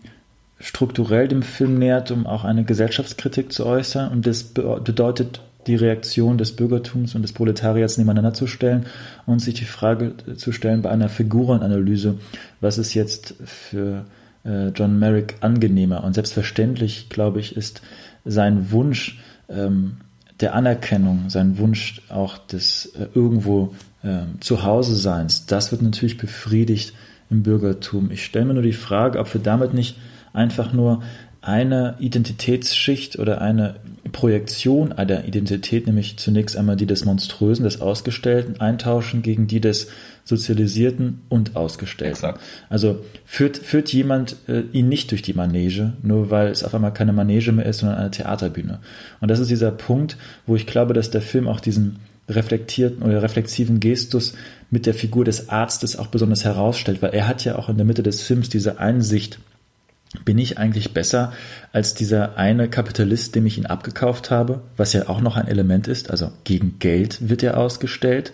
[0.60, 4.12] strukturell dem Film nähert, um auch eine Gesellschaftskritik zu äußern.
[4.12, 8.86] Und das bedeutet, die Reaktion des Bürgertums und des Proletariats nebeneinander zu stellen
[9.26, 12.18] und sich die Frage zu stellen bei einer Figurenanalyse,
[12.62, 14.06] was ist jetzt für
[14.44, 16.04] äh, John Merrick angenehmer?
[16.04, 17.82] Und selbstverständlich, glaube ich, ist
[18.26, 19.98] sein Wunsch, ähm,
[20.40, 23.74] der Anerkennung, sein Wunsch auch des äh, irgendwo
[24.04, 26.94] äh, Zuhause-Seins, das wird natürlich befriedigt
[27.30, 28.12] im Bürgertum.
[28.12, 29.98] Ich stelle mir nur die Frage, ob wir damit nicht
[30.34, 31.02] einfach nur
[31.46, 33.76] eine Identitätsschicht oder eine
[34.12, 39.88] Projektion einer Identität, nämlich zunächst einmal die des Monströsen, des Ausgestellten, eintauschen gegen die des
[40.24, 42.16] Sozialisierten und Ausgestellten.
[42.16, 42.40] Exakt.
[42.70, 46.94] Also führt, führt jemand äh, ihn nicht durch die Manege, nur weil es auf einmal
[46.94, 48.80] keine Manege mehr ist, sondern eine Theaterbühne.
[49.22, 53.22] Und das ist dieser Punkt, wo ich glaube, dass der Film auch diesen reflektierten oder
[53.22, 54.34] reflexiven Gestus
[54.72, 57.86] mit der Figur des Arztes auch besonders herausstellt, weil er hat ja auch in der
[57.86, 59.40] Mitte des Films diese Einsicht,
[60.24, 61.34] bin ich eigentlich besser
[61.74, 65.88] als dieser eine Kapitalist, dem ich ihn abgekauft habe, was ja auch noch ein Element
[65.88, 68.32] ist, also gegen Geld wird er ausgestellt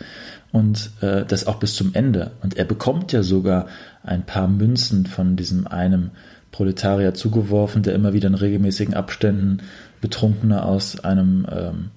[0.51, 2.31] und äh, das auch bis zum Ende.
[2.41, 3.67] Und er bekommt ja sogar
[4.03, 6.11] ein paar Münzen von diesem einem
[6.51, 9.61] Proletarier zugeworfen, der immer wieder in regelmäßigen Abständen
[10.01, 11.91] Betrunkene aus einem ähm,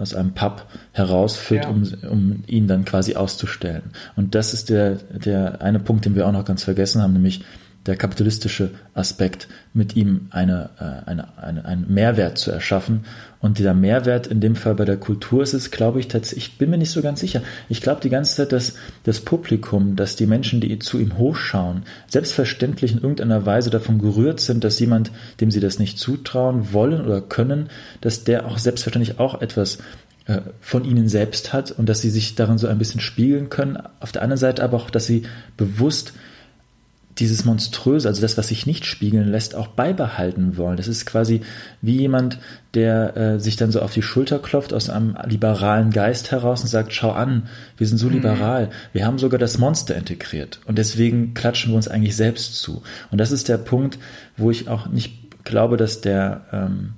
[0.00, 1.70] aus einem Pub herausführt, ja.
[1.70, 3.82] um, um ihn dann quasi auszustellen.
[4.16, 7.44] Und das ist der, der eine Punkt, den wir auch noch ganz vergessen haben, nämlich
[7.86, 13.04] der kapitalistische Aspekt, mit ihm eine, äh, eine, eine, einen Mehrwert zu erschaffen.
[13.40, 16.58] Und dieser Mehrwert in dem Fall bei der Kultur ist es, glaube ich, tatsächlich, ich
[16.58, 17.40] bin mir nicht so ganz sicher.
[17.70, 21.84] Ich glaube die ganze Zeit, dass das Publikum, dass die Menschen, die zu ihm hochschauen,
[22.06, 27.02] selbstverständlich in irgendeiner Weise davon gerührt sind, dass jemand, dem sie das nicht zutrauen wollen
[27.02, 27.70] oder können,
[28.02, 29.78] dass der auch selbstverständlich auch etwas
[30.26, 33.78] äh, von ihnen selbst hat und dass sie sich darin so ein bisschen spiegeln können.
[34.00, 35.22] Auf der anderen Seite aber auch, dass sie
[35.56, 36.12] bewusst
[37.18, 40.76] dieses Monströse, also das, was sich nicht spiegeln lässt, auch beibehalten wollen.
[40.76, 41.42] Das ist quasi
[41.82, 42.38] wie jemand,
[42.74, 46.68] der äh, sich dann so auf die Schulter klopft aus einem liberalen Geist heraus und
[46.68, 48.14] sagt, schau an, wir sind so mhm.
[48.14, 52.82] liberal, wir haben sogar das Monster integriert und deswegen klatschen wir uns eigentlich selbst zu.
[53.10, 53.98] Und das ist der Punkt,
[54.36, 56.94] wo ich auch nicht glaube, dass der ähm,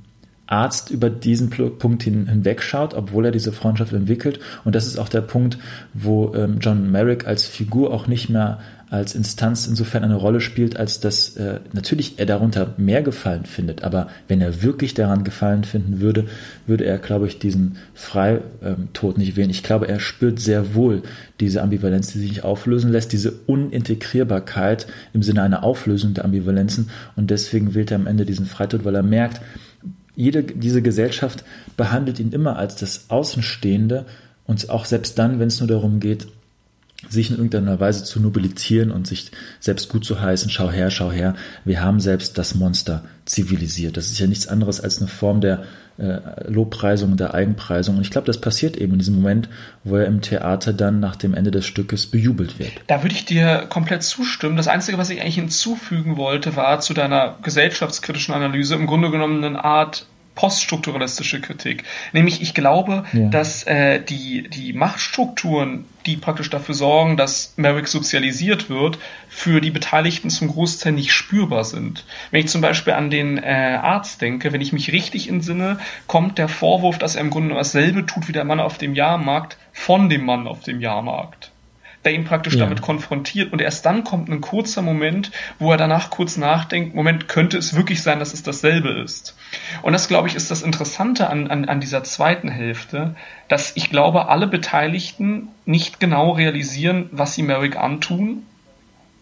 [0.53, 4.39] Arzt über diesen Punkt hin, hinwegschaut, obwohl er diese Freundschaft entwickelt.
[4.65, 5.59] Und das ist auch der Punkt,
[5.95, 8.59] wo ähm, John Merrick als Figur auch nicht mehr
[8.91, 13.85] als Instanz insofern eine Rolle spielt, als dass äh, natürlich er darunter mehr Gefallen findet.
[13.85, 16.27] Aber wenn er wirklich daran Gefallen finden würde,
[16.67, 19.49] würde er, glaube ich, diesen Freitod nicht wählen.
[19.49, 21.03] Ich glaube, er spürt sehr wohl
[21.41, 26.91] diese Ambivalenz, die sich nicht auflösen lässt, diese Unintegrierbarkeit im Sinne einer Auflösung der Ambivalenzen.
[27.17, 29.41] Und deswegen wählt er am Ende diesen Freitod, weil er merkt,
[30.15, 31.45] jede, diese Gesellschaft
[31.77, 34.07] behandelt ihn immer als das Außenstehende
[34.47, 36.27] und auch selbst dann, wenn es nur darum geht,
[37.09, 41.11] sich in irgendeiner Weise zu nobilitieren und sich selbst gut zu heißen, schau her, schau
[41.11, 43.97] her, wir haben selbst das Monster zivilisiert.
[43.97, 45.65] Das ist ja nichts anderes als eine Form der
[46.47, 47.97] Lobpreisung und der Eigenpreisung.
[47.97, 49.49] Und ich glaube, das passiert eben in diesem Moment,
[49.85, 52.73] wo er im Theater dann nach dem Ende des Stückes bejubelt wird.
[52.87, 54.57] Da würde ich dir komplett zustimmen.
[54.57, 59.45] Das Einzige, was ich eigentlich hinzufügen wollte, war zu deiner gesellschaftskritischen Analyse im Grunde genommen
[59.45, 61.85] eine Art poststrukturalistische Kritik.
[62.13, 63.29] Nämlich, ich glaube, ja.
[63.29, 69.71] dass äh, die, die Machtstrukturen, die praktisch dafür sorgen, dass Merrick sozialisiert wird, für die
[69.71, 72.05] Beteiligten zum Großteil nicht spürbar sind.
[72.31, 76.39] Wenn ich zum Beispiel an den äh, Arzt denke, wenn ich mich richtig entsinne, kommt
[76.39, 80.09] der Vorwurf, dass er im Grunde dasselbe tut wie der Mann auf dem Jahrmarkt, von
[80.09, 81.52] dem Mann auf dem Jahrmarkt
[82.05, 82.61] der ihn praktisch ja.
[82.65, 83.53] damit konfrontiert.
[83.53, 87.75] Und erst dann kommt ein kurzer Moment, wo er danach kurz nachdenkt, Moment, könnte es
[87.75, 89.37] wirklich sein, dass es dasselbe ist?
[89.83, 93.15] Und das, glaube ich, ist das Interessante an, an, an dieser zweiten Hälfte,
[93.49, 98.45] dass ich glaube, alle Beteiligten nicht genau realisieren, was sie Merrick antun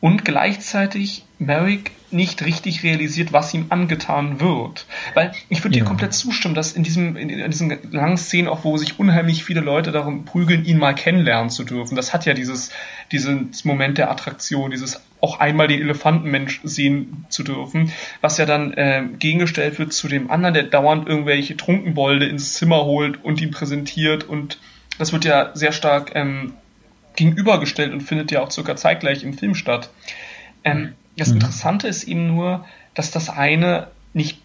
[0.00, 4.84] und gleichzeitig Merrick nicht richtig realisiert, was ihm angetan wird.
[5.14, 5.82] Weil ich würde ja.
[5.82, 9.42] dir komplett zustimmen, dass in diesem in, in diesen langen Szenen, auch wo sich unheimlich
[9.42, 12.70] viele Leute darum prügeln, ihn mal kennenlernen zu dürfen, das hat ja dieses,
[13.10, 18.74] dieses Moment der Attraktion, dieses auch einmal den Elefantenmensch sehen zu dürfen, was ja dann
[18.74, 23.50] äh, gegengestellt wird zu dem anderen, der dauernd irgendwelche Trunkenbolde ins Zimmer holt und ihn
[23.50, 24.58] präsentiert und
[24.98, 26.52] das wird ja sehr stark ähm,
[27.16, 29.90] gegenübergestellt und findet ja auch circa zeitgleich im Film statt.
[30.64, 31.36] Ähm, das mhm.
[31.36, 34.40] Interessante ist eben nur, dass das eine nicht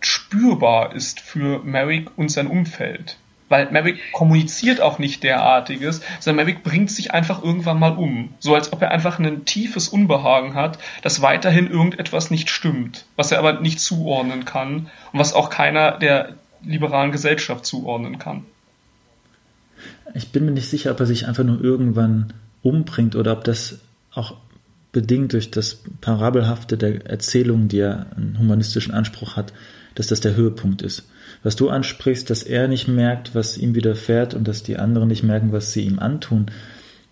[0.00, 3.18] spürbar ist für Merrick und sein Umfeld.
[3.50, 8.30] Weil Merrick kommuniziert auch nicht derartiges, sondern Merrick bringt sich einfach irgendwann mal um.
[8.40, 13.30] So als ob er einfach ein tiefes Unbehagen hat, dass weiterhin irgendetwas nicht stimmt, was
[13.30, 18.44] er aber nicht zuordnen kann und was auch keiner der liberalen Gesellschaft zuordnen kann.
[20.14, 22.32] ich bin mir nicht sicher, ob er sich einfach nur irgendwann
[22.62, 23.80] umbringt oder ob das
[24.14, 24.36] auch
[24.94, 29.52] bedingt durch das Parabelhafte der Erzählung, die er einen humanistischen Anspruch hat,
[29.94, 31.06] dass das der Höhepunkt ist.
[31.42, 35.22] Was du ansprichst, dass er nicht merkt, was ihm widerfährt und dass die anderen nicht
[35.22, 36.46] merken, was sie ihm antun,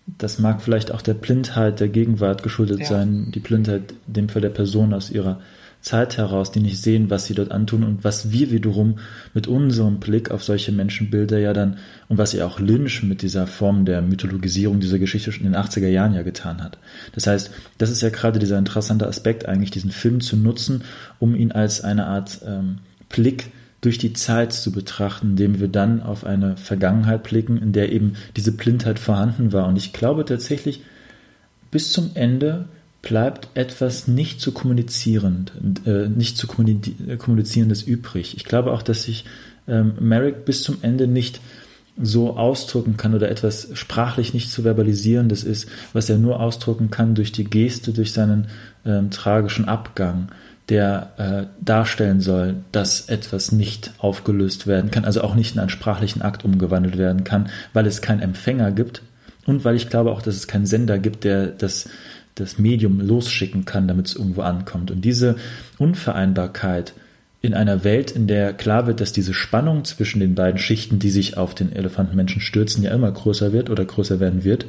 [0.05, 2.85] das mag vielleicht auch der Blindheit der Gegenwart geschuldet ja.
[2.85, 5.39] sein, die Blindheit in dem Fall der Person aus ihrer
[5.83, 8.99] Zeit heraus, die nicht sehen, was sie dort antun und was wir wiederum
[9.33, 13.47] mit unserem Blick auf solche Menschenbilder ja dann und was ja auch Lynch mit dieser
[13.47, 16.77] Form der Mythologisierung dieser Geschichte schon in den 80er Jahren ja getan hat.
[17.11, 20.83] Das heißt, das ist ja gerade dieser interessante Aspekt eigentlich, diesen Film zu nutzen,
[21.19, 22.77] um ihn als eine Art ähm,
[23.09, 27.91] Blick durch die Zeit zu betrachten, indem wir dann auf eine Vergangenheit blicken, in der
[27.91, 29.67] eben diese Blindheit vorhanden war.
[29.67, 30.81] Und ich glaube tatsächlich,
[31.71, 32.69] bis zum Ende
[33.03, 35.51] bleibt etwas nicht zu kommunizierend,
[35.85, 38.35] äh, nicht zu kommunizierendes übrig.
[38.37, 39.25] Ich glaube auch, dass sich
[39.67, 41.39] ähm, Merrick bis zum Ende nicht
[42.01, 47.13] so ausdrücken kann oder etwas sprachlich nicht zu verbalisierendes ist, was er nur ausdrücken kann
[47.13, 48.47] durch die Geste, durch seinen
[48.85, 50.29] ähm, tragischen Abgang,
[50.69, 55.69] der äh, darstellen soll, dass etwas nicht aufgelöst werden kann, also auch nicht in einen
[55.69, 59.01] sprachlichen Akt umgewandelt werden kann, weil es keinen Empfänger gibt
[59.45, 61.89] und weil ich glaube auch, dass es keinen Sender gibt, der das
[62.35, 64.91] das Medium losschicken kann, damit es irgendwo ankommt.
[64.91, 65.35] Und diese
[65.77, 66.93] Unvereinbarkeit
[67.41, 71.09] in einer Welt, in der klar wird, dass diese Spannung zwischen den beiden Schichten, die
[71.09, 74.65] sich auf den Elefantenmenschen stürzen, ja immer größer wird oder größer werden wird.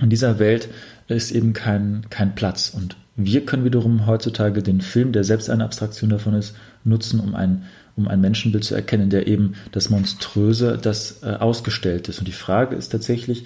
[0.00, 0.68] In dieser Welt
[1.08, 2.72] ist eben kein, kein Platz.
[2.74, 7.34] Und wir können wiederum heutzutage den Film, der selbst eine Abstraktion davon ist, nutzen, um
[7.34, 7.64] ein,
[7.96, 12.18] um ein Menschenbild zu erkennen, der eben das Monströse, das äh, ausgestellt ist.
[12.18, 13.44] Und die Frage ist tatsächlich,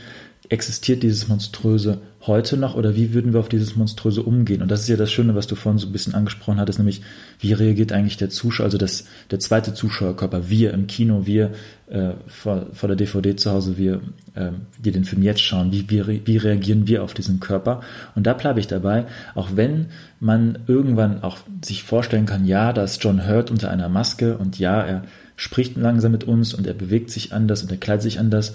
[0.49, 4.63] existiert dieses Monströse heute noch oder wie würden wir auf dieses Monströse umgehen?
[4.63, 7.03] Und das ist ja das Schöne, was du vorhin so ein bisschen angesprochen hattest, nämlich
[7.39, 11.53] wie reagiert eigentlich der Zuschauer, also das, der zweite Zuschauerkörper, wir im Kino, wir
[11.89, 14.01] äh, vor, vor der DVD zu Hause, wir,
[14.35, 17.81] äh, die den Film jetzt schauen, wie, wie, wie reagieren wir auf diesen Körper?
[18.15, 19.87] Und da bleibe ich dabei, auch wenn
[20.19, 24.59] man irgendwann auch sich vorstellen kann, ja, da ist John Hurt unter einer Maske und
[24.59, 25.05] ja, er
[25.37, 28.55] spricht langsam mit uns und er bewegt sich anders und er kleidet sich anders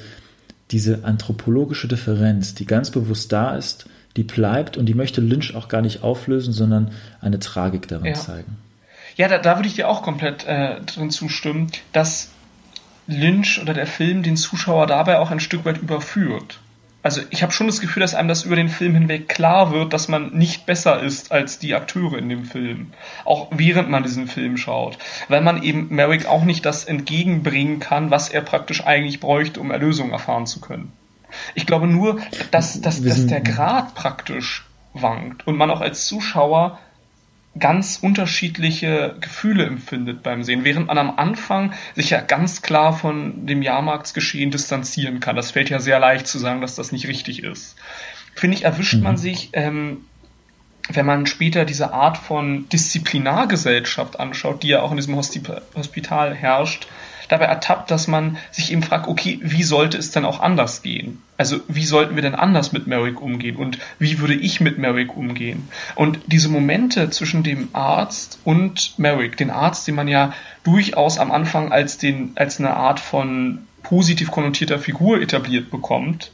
[0.71, 5.67] diese anthropologische Differenz, die ganz bewusst da ist, die bleibt und die möchte Lynch auch
[5.67, 8.13] gar nicht auflösen, sondern eine Tragik darin ja.
[8.13, 8.57] zeigen.
[9.15, 12.29] Ja, da, da würde ich dir auch komplett äh, drin zustimmen, dass
[13.07, 16.59] Lynch oder der Film den Zuschauer dabei auch ein Stück weit überführt
[17.03, 19.93] also ich habe schon das Gefühl, dass einem das über den Film hinweg klar wird,
[19.93, 22.91] dass man nicht besser ist als die Akteure in dem Film.
[23.25, 24.97] Auch während man diesen Film schaut.
[25.27, 29.71] Weil man eben Merrick auch nicht das entgegenbringen kann, was er praktisch eigentlich bräuchte, um
[29.71, 30.91] Erlösung erfahren zu können.
[31.55, 32.19] Ich glaube nur,
[32.51, 36.77] dass, dass, dass der Grad praktisch wankt und man auch als Zuschauer
[37.59, 43.45] ganz unterschiedliche Gefühle empfindet beim Sehen, während man am Anfang sich ja ganz klar von
[43.45, 45.35] dem Jahrmarktsgeschehen distanzieren kann.
[45.35, 47.75] Das fällt ja sehr leicht zu sagen, dass das nicht richtig ist.
[48.35, 49.03] Finde ich, erwischt mhm.
[49.03, 50.05] man sich, ähm,
[50.89, 56.87] wenn man später diese Art von Disziplinargesellschaft anschaut, die ja auch in diesem Hospital herrscht,
[57.31, 61.21] dabei ertappt, dass man sich eben fragt, okay, wie sollte es denn auch anders gehen?
[61.37, 65.15] Also wie sollten wir denn anders mit Merrick umgehen und wie würde ich mit Merrick
[65.15, 65.69] umgehen?
[65.95, 71.31] Und diese Momente zwischen dem Arzt und Merrick, den Arzt, den man ja durchaus am
[71.31, 76.31] Anfang als, den, als eine Art von positiv konnotierter Figur etabliert bekommt,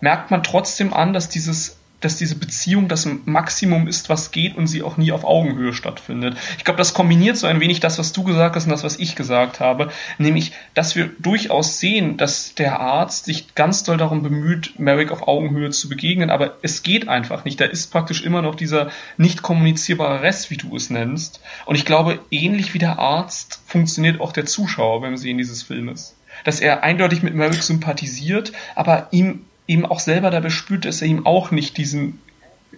[0.00, 4.66] merkt man trotzdem an, dass dieses dass diese Beziehung das Maximum ist, was geht und
[4.66, 6.36] sie auch nie auf Augenhöhe stattfindet.
[6.58, 8.98] Ich glaube, das kombiniert so ein wenig das, was du gesagt hast und das, was
[8.98, 14.22] ich gesagt habe, nämlich, dass wir durchaus sehen, dass der Arzt sich ganz doll darum
[14.22, 17.60] bemüht, Merrick auf Augenhöhe zu begegnen, aber es geht einfach nicht.
[17.60, 21.40] Da ist praktisch immer noch dieser nicht kommunizierbare Rest, wie du es nennst.
[21.64, 26.16] Und ich glaube, ähnlich wie der Arzt funktioniert auch der Zuschauer beim Sehen dieses Filmes.
[26.44, 31.08] Dass er eindeutig mit Merrick sympathisiert, aber ihm eben auch selber dabei spürt, dass er
[31.08, 32.18] ihm auch nicht diesen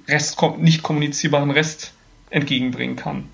[0.09, 1.93] Rest, nicht kommunizierbaren Rest
[2.31, 3.25] entgegenbringen kann.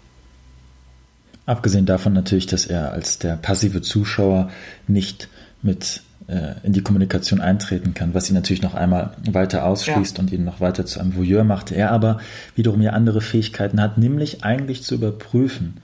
[1.45, 4.51] Abgesehen davon natürlich, dass er als der passive Zuschauer
[4.87, 5.29] nicht
[5.61, 10.23] mit äh, in die Kommunikation eintreten kann, was ihn natürlich noch einmal weiter ausschließt ja.
[10.23, 11.73] und ihn noch weiter zu einem Voyeur macht.
[11.73, 12.19] Er aber
[12.55, 15.79] wiederum ja andere Fähigkeiten hat, nämlich eigentlich zu überprüfen,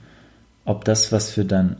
[0.63, 1.75] ob das, was wir dann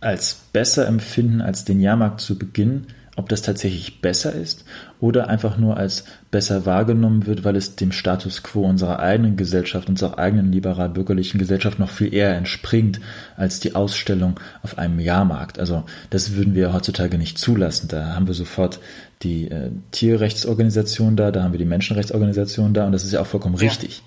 [0.00, 4.64] als besser empfinden als den Jahrmarkt zu Beginn, ob das tatsächlich besser ist
[4.98, 9.90] oder einfach nur als besser wahrgenommen wird, weil es dem Status quo unserer eigenen Gesellschaft,
[9.90, 13.00] unserer eigenen liberal-bürgerlichen Gesellschaft noch viel eher entspringt
[13.36, 15.58] als die Ausstellung auf einem Jahrmarkt.
[15.58, 17.88] Also das würden wir heutzutage nicht zulassen.
[17.88, 18.80] Da haben wir sofort
[19.22, 23.26] die äh, Tierrechtsorganisation da, da haben wir die Menschenrechtsorganisation da und das ist ja auch
[23.26, 23.68] vollkommen ja.
[23.68, 24.02] richtig.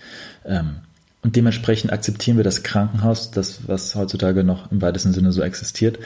[0.46, 0.78] Ähm,
[1.26, 5.98] und dementsprechend akzeptieren wir das Krankenhaus, das was heutzutage noch im weitesten Sinne so existiert,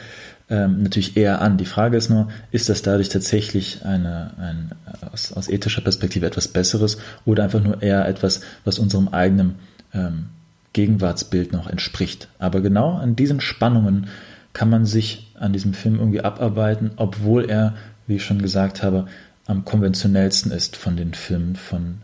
[0.50, 1.56] ähm, natürlich eher an.
[1.56, 4.72] Die Frage ist nur, ist das dadurch tatsächlich eine, ein,
[5.12, 9.54] aus, aus ethischer Perspektive etwas Besseres oder einfach nur eher etwas, was unserem eigenen
[9.94, 10.26] ähm,
[10.72, 12.28] Gegenwartsbild noch entspricht.
[12.38, 14.08] Aber genau an diesen Spannungen
[14.52, 17.74] kann man sich an diesem Film irgendwie abarbeiten, obwohl er,
[18.06, 19.06] wie ich schon gesagt habe,
[19.46, 21.98] am konventionellsten ist von den Filmen von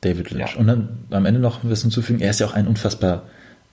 [0.00, 0.54] David Lynch.
[0.54, 0.60] Ja.
[0.60, 3.24] Und dann am Ende noch was hinzufügen, er ist ja auch ein unfassbar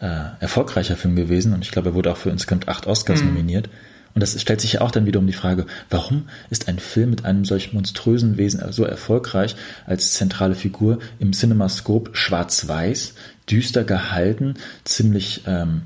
[0.01, 3.27] äh, erfolgreicher Film gewesen und ich glaube, er wurde auch für insgesamt acht Oscars mhm.
[3.27, 3.69] nominiert.
[4.13, 7.23] Und das stellt sich ja auch dann wiederum die Frage, warum ist ein Film mit
[7.23, 13.13] einem solch monströsen Wesen so erfolgreich als zentrale Figur im Cinemascope schwarz-weiß,
[13.49, 15.83] düster gehalten, ziemlich ähm,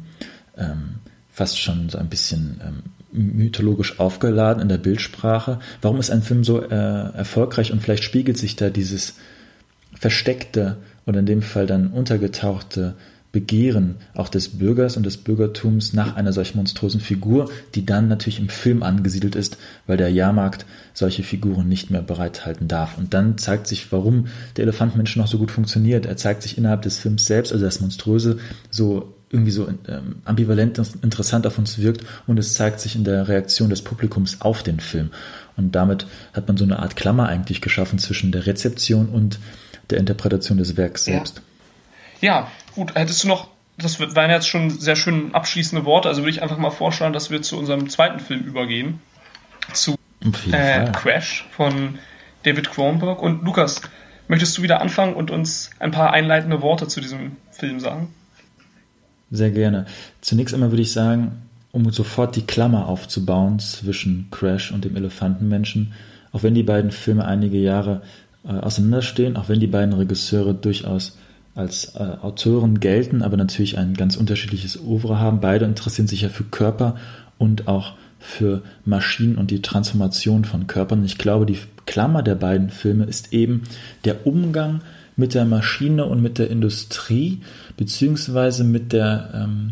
[0.57, 0.95] ähm,
[1.31, 5.59] fast schon so ein bisschen ähm, mythologisch aufgeladen in der Bildsprache.
[5.81, 6.75] Warum ist ein Film so äh,
[7.15, 9.15] erfolgreich und vielleicht spiegelt sich da dieses
[9.93, 12.95] versteckte oder in dem Fall dann untergetauchte
[13.35, 18.39] Begehren auch des Bürgers und des Bürgertums nach einer solch monströsen Figur, die dann natürlich
[18.39, 19.57] im Film angesiedelt ist,
[19.87, 22.97] weil der Jahrmarkt solche Figuren nicht mehr bereithalten darf.
[22.97, 26.05] Und dann zeigt sich, warum der Elefantmensch noch so gut funktioniert.
[26.05, 30.81] Er zeigt sich innerhalb des Films selbst, also das Monströse, so irgendwie so ähm, ambivalent
[31.01, 34.79] interessant auf uns wirkt und es zeigt sich in der Reaktion des Publikums auf den
[34.79, 35.09] Film.
[35.57, 39.39] Und damit hat man so eine Art Klammer eigentlich geschaffen zwischen der Rezeption und
[39.89, 41.41] der Interpretation des Werks selbst.
[42.21, 46.21] Ja, ja gut, hättest du noch, das waren jetzt schon sehr schön abschließende Worte, also
[46.21, 48.99] würde ich einfach mal vorschlagen, dass wir zu unserem zweiten Film übergehen.
[49.73, 49.95] Zu
[50.51, 51.97] äh, Crash von
[52.43, 53.21] David Cronenberg.
[53.21, 53.81] Und Lukas,
[54.27, 58.13] möchtest du wieder anfangen und uns ein paar einleitende Worte zu diesem Film sagen?
[59.31, 59.85] Sehr gerne.
[60.21, 65.93] Zunächst einmal würde ich sagen, um sofort die Klammer aufzubauen zwischen Crash und dem Elefantenmenschen,
[66.31, 68.01] auch wenn die beiden Filme einige Jahre
[68.45, 71.17] äh, auseinanderstehen, auch wenn die beiden Regisseure durchaus
[71.55, 75.39] als äh, Autoren gelten, aber natürlich ein ganz unterschiedliches Oeuvre haben.
[75.39, 76.97] Beide interessieren sich ja für Körper
[77.37, 81.05] und auch für Maschinen und die Transformation von Körpern.
[81.05, 83.63] Ich glaube, die Klammer der beiden Filme ist eben
[84.03, 84.81] der Umgang
[85.15, 87.41] mit der Maschine und mit der Industrie,
[87.77, 89.71] beziehungsweise mit der ähm,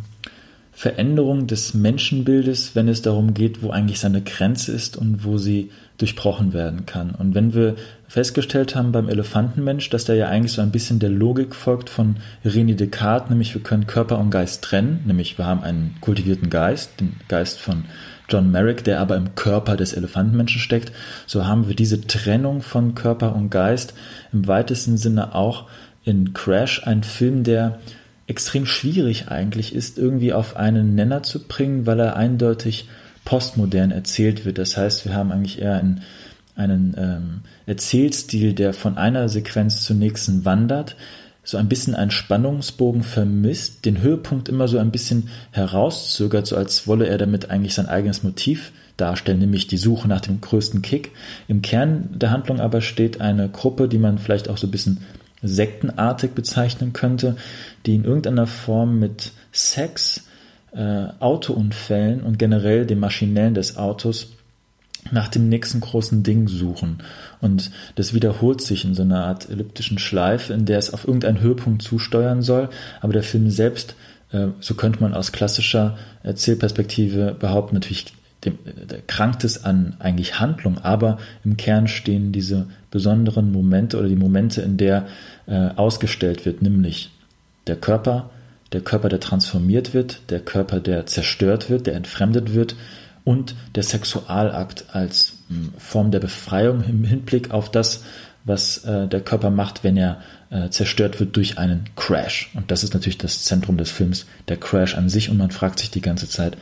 [0.75, 5.69] Veränderung des Menschenbildes, wenn es darum geht, wo eigentlich seine Grenze ist und wo sie
[5.99, 7.11] durchbrochen werden kann.
[7.11, 7.75] Und wenn wir
[8.07, 12.17] festgestellt haben beim Elefantenmensch, dass der ja eigentlich so ein bisschen der Logik folgt von
[12.43, 16.99] René Descartes, nämlich wir können Körper und Geist trennen, nämlich wir haben einen kultivierten Geist,
[16.99, 17.85] den Geist von
[18.27, 20.91] John Merrick, der aber im Körper des Elefantenmenschen steckt,
[21.27, 23.93] so haben wir diese Trennung von Körper und Geist
[24.31, 25.67] im weitesten Sinne auch
[26.03, 27.79] in Crash, ein Film, der
[28.27, 32.87] extrem schwierig eigentlich ist, irgendwie auf einen Nenner zu bringen, weil er eindeutig
[33.25, 34.57] postmodern erzählt wird.
[34.57, 36.01] Das heißt, wir haben eigentlich eher einen,
[36.55, 40.95] einen ähm, Erzählstil, der von einer Sequenz zur nächsten wandert,
[41.45, 46.87] so ein bisschen einen Spannungsbogen vermisst, den Höhepunkt immer so ein bisschen herauszögert, so als
[46.87, 51.11] wolle er damit eigentlich sein eigenes Motiv darstellen, nämlich die Suche nach dem größten Kick.
[51.49, 54.99] Im Kern der Handlung aber steht eine Gruppe, die man vielleicht auch so ein bisschen
[55.43, 57.35] sektenartig bezeichnen könnte,
[57.85, 60.23] die in irgendeiner Form mit Sex,
[60.71, 64.29] äh, Autounfällen und generell dem Maschinellen des Autos
[65.11, 66.99] nach dem nächsten großen Ding suchen.
[67.41, 71.41] Und das wiederholt sich in so einer Art elliptischen Schleife, in der es auf irgendeinen
[71.41, 72.69] Höhepunkt zusteuern soll,
[73.01, 73.95] aber der Film selbst,
[74.31, 78.13] äh, so könnte man aus klassischer Erzählperspektive behaupten, natürlich
[78.45, 84.07] dem, der krankt es an eigentlich Handlung, aber im Kern stehen diese besonderen Momente oder
[84.07, 85.07] die Momente, in der
[85.47, 87.09] äh, ausgestellt wird, nämlich
[87.65, 88.29] der Körper,
[88.71, 92.75] der Körper, der transformiert wird, der Körper, der zerstört wird, der entfremdet wird
[93.23, 98.03] und der Sexualakt als mh, hm, Form der Befreiung im Hinblick auf das,
[98.45, 100.21] was äh, der Körper macht, wenn er
[100.51, 102.51] äh, zerstört wird durch einen Crash.
[102.53, 105.31] Und das ist natürlich das Zentrum des Films, der Crash an sich.
[105.31, 106.57] Und man fragt sich die ganze Zeit,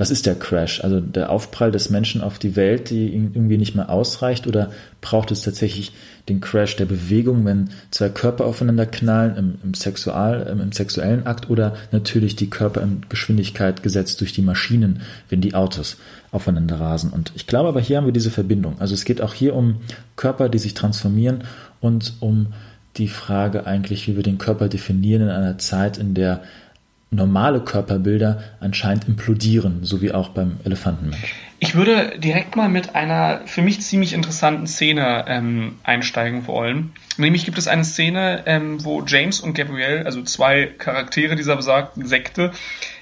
[0.00, 0.82] was ist der Crash?
[0.82, 4.70] Also der Aufprall des Menschen auf die Welt, die irgendwie nicht mehr ausreicht oder
[5.02, 5.92] braucht es tatsächlich
[6.30, 11.26] den Crash der Bewegung, wenn zwei Körper aufeinander knallen im, im, Sexual, im, im sexuellen
[11.26, 15.98] Akt oder natürlich die Körper in Geschwindigkeit gesetzt durch die Maschinen, wenn die Autos
[16.32, 17.10] aufeinander rasen.
[17.10, 18.80] Und ich glaube aber hier haben wir diese Verbindung.
[18.80, 19.82] Also es geht auch hier um
[20.16, 21.44] Körper, die sich transformieren
[21.82, 22.54] und um
[22.96, 26.40] die Frage eigentlich, wie wir den Körper definieren in einer Zeit, in der
[27.10, 31.34] normale Körperbilder anscheinend implodieren, so wie auch beim Elefantenmensch.
[31.58, 36.92] Ich würde direkt mal mit einer für mich ziemlich interessanten Szene ähm, einsteigen wollen.
[37.18, 42.06] Nämlich gibt es eine Szene, ähm, wo James und Gabrielle, also zwei Charaktere dieser besagten
[42.06, 42.52] Sekte,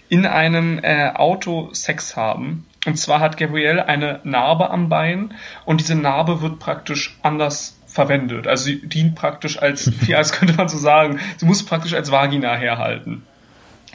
[0.08, 2.66] in einem äh, Auto Sex haben.
[2.86, 5.34] Und zwar hat Gabrielle eine Narbe am Bein
[5.66, 8.46] und diese Narbe wird praktisch anders verwendet.
[8.46, 12.10] Also sie dient praktisch als, ja, als könnte man so sagen, sie muss praktisch als
[12.10, 13.22] Vagina herhalten.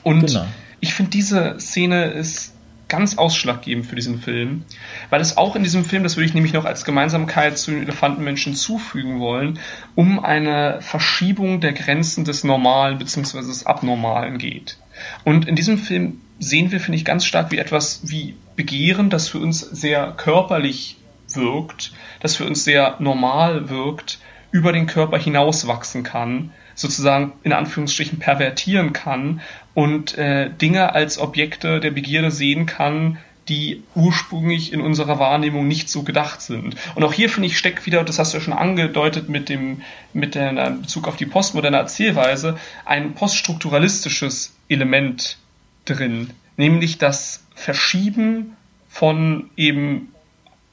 [0.04, 0.45] Und genau.
[0.80, 2.54] ich finde, diese Szene ist
[2.93, 4.66] ganz ausschlaggebend für diesen Film,
[5.10, 7.82] weil es auch in diesem Film, das würde ich nämlich noch als Gemeinsamkeit zu den
[7.82, 9.58] Elefantenmenschen zufügen wollen,
[9.95, 13.39] um eine Verschiebung der Grenzen des Normalen bzw.
[13.39, 14.78] des Abnormalen geht.
[15.24, 19.28] Und in diesem Film sehen wir, finde ich, ganz stark, wie etwas wie Begehren, das
[19.28, 20.97] für uns sehr körperlich
[21.34, 24.20] wirkt, das für uns sehr normal wirkt,
[24.51, 29.42] über den Körper hinauswachsen kann, sozusagen in Anführungsstrichen pervertieren kann
[29.74, 33.18] und äh, Dinge als Objekte der Begierde sehen kann,
[33.50, 36.76] die ursprünglich in unserer Wahrnehmung nicht so gedacht sind.
[36.96, 39.82] Und auch hier finde ich steckt wieder, das hast du ja schon angedeutet mit dem
[40.14, 45.38] mit der Bezug auf die postmoderne Erzählweise, ein poststrukturalistisches Element
[45.86, 48.56] drin, nämlich das Verschieben
[48.90, 50.10] von eben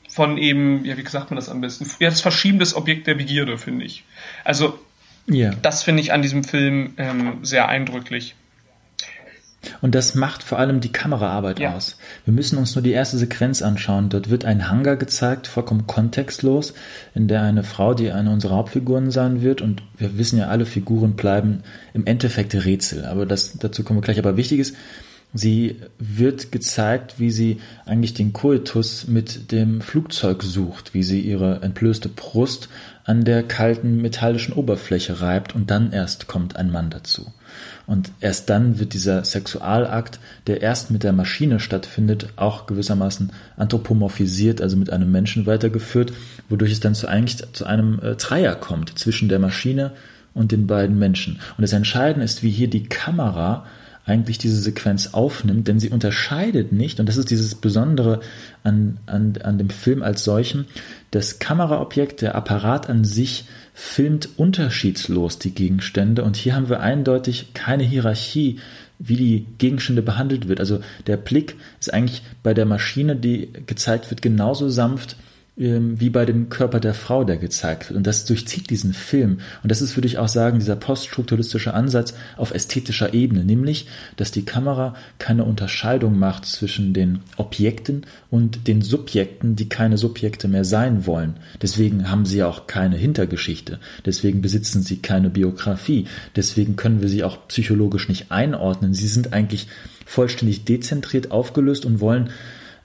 [0.09, 1.89] von eben, ja, wie sagt man das am besten?
[2.01, 4.05] Ja, das Verschieben des Objekt der Begierde, finde ich.
[4.43, 4.79] Also,
[5.31, 5.55] yeah.
[5.63, 8.35] das finde ich an diesem Film ähm, sehr eindrücklich.
[9.83, 11.75] Und das macht vor allem die Kameraarbeit ja.
[11.75, 11.99] aus.
[12.25, 14.09] Wir müssen uns nur die erste Sequenz anschauen.
[14.09, 16.73] Dort wird ein Hangar gezeigt, vollkommen kontextlos,
[17.15, 19.61] in der eine Frau, die eine unserer Hauptfiguren sein wird.
[19.61, 21.63] Und wir wissen ja, alle Figuren bleiben
[21.93, 23.05] im Endeffekt Rätsel.
[23.05, 24.19] Aber das, dazu kommen wir gleich.
[24.19, 24.77] Aber wichtig ist,
[25.35, 31.61] sie wird gezeigt, wie sie eigentlich den Koitus mit dem Flugzeug sucht, wie sie ihre
[31.63, 32.71] entblößte Brust
[33.05, 37.33] an der kalten metallischen Oberfläche reibt und dann erst kommt ein Mann dazu.
[37.87, 44.61] Und erst dann wird dieser Sexualakt, der erst mit der Maschine stattfindet, auch gewissermaßen anthropomorphisiert,
[44.61, 46.13] also mit einem Menschen weitergeführt,
[46.49, 49.93] wodurch es dann zu eigentlich zu einem äh, Dreier kommt zwischen der Maschine
[50.35, 51.41] und den beiden Menschen.
[51.57, 53.67] Und das Entscheidende ist, wie hier die Kamera
[54.11, 58.21] eigentlich diese Sequenz aufnimmt, denn sie unterscheidet nicht, und das ist dieses Besondere
[58.65, 60.67] an, an, an dem Film als solchen,
[61.11, 67.55] das Kameraobjekt, der Apparat an sich filmt unterschiedslos die Gegenstände und hier haben wir eindeutig
[67.55, 68.59] keine Hierarchie,
[68.99, 70.61] wie die Gegenstände behandelt wird.
[70.61, 75.17] Also der Blick ist eigentlich bei der Maschine, die gezeigt wird, genauso sanft
[75.63, 77.99] wie bei dem Körper der Frau, der gezeigt wird.
[77.99, 79.41] Und das durchzieht diesen Film.
[79.63, 83.87] Und das ist, würde ich auch sagen, dieser poststrukturalistische Ansatz auf ästhetischer Ebene, nämlich,
[84.17, 90.49] dass die Kamera keine Unterscheidung macht zwischen den Objekten und den Subjekten, die keine Subjekte
[90.49, 91.35] mehr sein wollen.
[91.61, 93.81] Deswegen haben sie auch keine Hintergeschichte.
[94.07, 96.07] Deswegen besitzen sie keine Biografie.
[96.37, 98.95] Deswegen können wir sie auch psychologisch nicht einordnen.
[98.95, 99.69] Sie sind eigentlich
[100.07, 102.31] vollständig dezentriert aufgelöst und wollen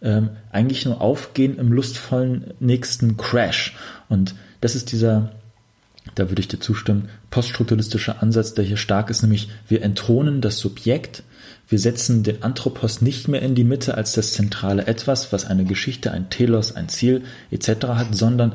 [0.05, 3.75] ähm, eigentlich nur aufgehen im lustvollen nächsten Crash.
[4.07, 5.31] Und das ist dieser,
[6.13, 10.59] da würde ich dir zustimmen, poststrukturalistische Ansatz, der hier stark ist, nämlich wir entthronen das
[10.59, 11.23] Subjekt,
[11.67, 15.65] wir setzen den Anthropos nicht mehr in die Mitte als das zentrale Etwas, was eine
[15.65, 17.87] Geschichte, ein Telos, ein Ziel etc.
[17.87, 18.53] hat, sondern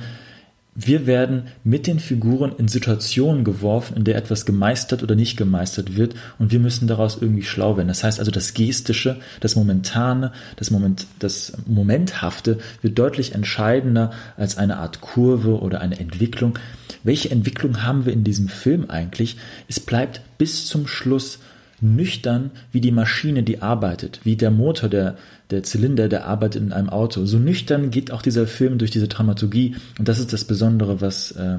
[0.75, 5.97] wir werden mit den Figuren in Situationen geworfen, in der etwas gemeistert oder nicht gemeistert
[5.97, 7.89] wird und wir müssen daraus irgendwie schlau werden.
[7.89, 14.59] Das heißt also, das Gestische, das Momentane, das, Moment, das Momenthafte wird deutlich entscheidender als
[14.59, 16.59] eine Art Kurve oder eine Entwicklung.
[17.03, 19.37] Welche Entwicklung haben wir in diesem Film eigentlich?
[19.69, 21.41] Es bleibt bis zum Schluss
[21.81, 25.17] nüchtern wie die Maschine, die arbeitet, wie der Motor, der,
[25.51, 27.25] der Zylinder, der arbeitet in einem Auto.
[27.25, 29.77] So nüchtern geht auch dieser Film durch diese Dramaturgie.
[29.99, 31.59] Und das ist das Besondere, was äh,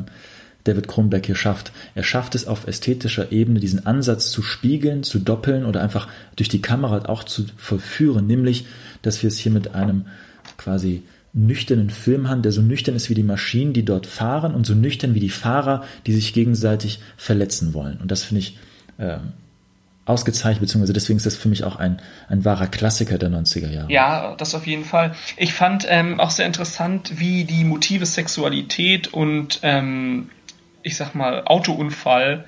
[0.64, 1.72] David Kronberg hier schafft.
[1.96, 6.50] Er schafft es auf ästhetischer Ebene, diesen Ansatz zu spiegeln, zu doppeln oder einfach durch
[6.50, 8.28] die Kamera auch zu vollführen.
[8.28, 8.66] Nämlich,
[9.02, 10.06] dass wir es hier mit einem
[10.58, 11.04] quasi
[11.34, 14.76] nüchternen Film haben, der so nüchtern ist wie die Maschinen, die dort fahren und so
[14.76, 18.00] nüchtern wie die Fahrer, die sich gegenseitig verletzen wollen.
[18.02, 18.58] Und das finde ich
[18.98, 19.18] äh,
[20.06, 23.92] ausgezeichnet, beziehungsweise deswegen ist das für mich auch ein, ein wahrer Klassiker der 90er Jahre.
[23.92, 25.16] Ja, das auf jeden Fall.
[25.38, 30.30] Ich fand ähm, auch sehr interessant, wie die Motive Sexualität und ähm,
[30.84, 32.46] ich sag mal Autounfall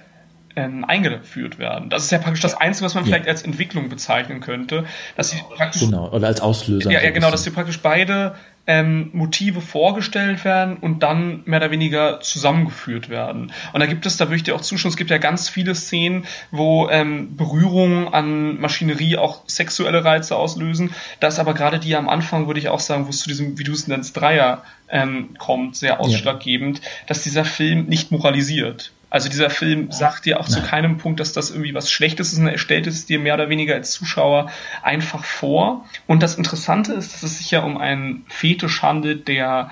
[0.56, 1.89] ähm, eingeführt werden.
[1.89, 4.86] Das ist ja praktisch das Einzige, was man vielleicht als Entwicklung bezeichnen könnte.
[5.16, 6.91] Dass sie praktisch, genau, oder als Auslöser.
[6.91, 8.36] Ja, ja genau, dass sie praktisch beide
[8.66, 13.51] ähm, Motive vorgestellt werden und dann mehr oder weniger zusammengeführt werden.
[13.74, 15.76] Und da gibt es, da würde ich dir auch zustimmen, es gibt ja ganz viele
[15.76, 20.93] Szenen, wo ähm, Berührungen an Maschinerie auch sexuelle Reize auslösen.
[21.20, 23.64] Das aber gerade die am Anfang, würde ich auch sagen, wo es zu diesem, wie
[23.64, 26.86] du es nennst, Dreier ähm, kommt, sehr ausschlaggebend, ja.
[27.07, 28.91] dass dieser Film nicht moralisiert.
[29.14, 30.64] Also dieser Film sagt dir auch Nein.
[30.64, 33.36] zu keinem Punkt, dass das irgendwie was Schlechtes ist, sondern er stellt es dir mehr
[33.36, 34.49] oder weniger als Zuschauer
[34.82, 35.86] einfach vor.
[36.07, 39.70] Und das Interessante ist, dass es sich ja um einen Fetisch handelt, der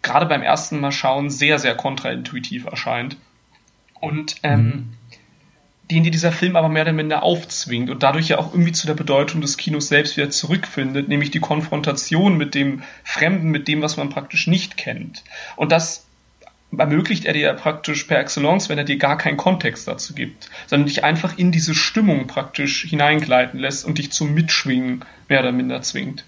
[0.00, 3.18] gerade beim ersten Mal schauen sehr, sehr kontraintuitiv erscheint.
[4.00, 4.92] Und ähm, mhm.
[5.90, 8.86] den dir dieser Film aber mehr oder minder aufzwingt und dadurch ja auch irgendwie zu
[8.86, 13.82] der Bedeutung des Kinos selbst wieder zurückfindet, nämlich die Konfrontation mit dem Fremden, mit dem,
[13.82, 15.22] was man praktisch nicht kennt.
[15.56, 16.03] Und das
[16.78, 20.50] ermöglicht er dir ja praktisch per Excellence, wenn er dir gar keinen Kontext dazu gibt,
[20.66, 25.52] sondern dich einfach in diese Stimmung praktisch hineingleiten lässt und dich zum Mitschwingen mehr oder
[25.52, 26.24] minder zwingt.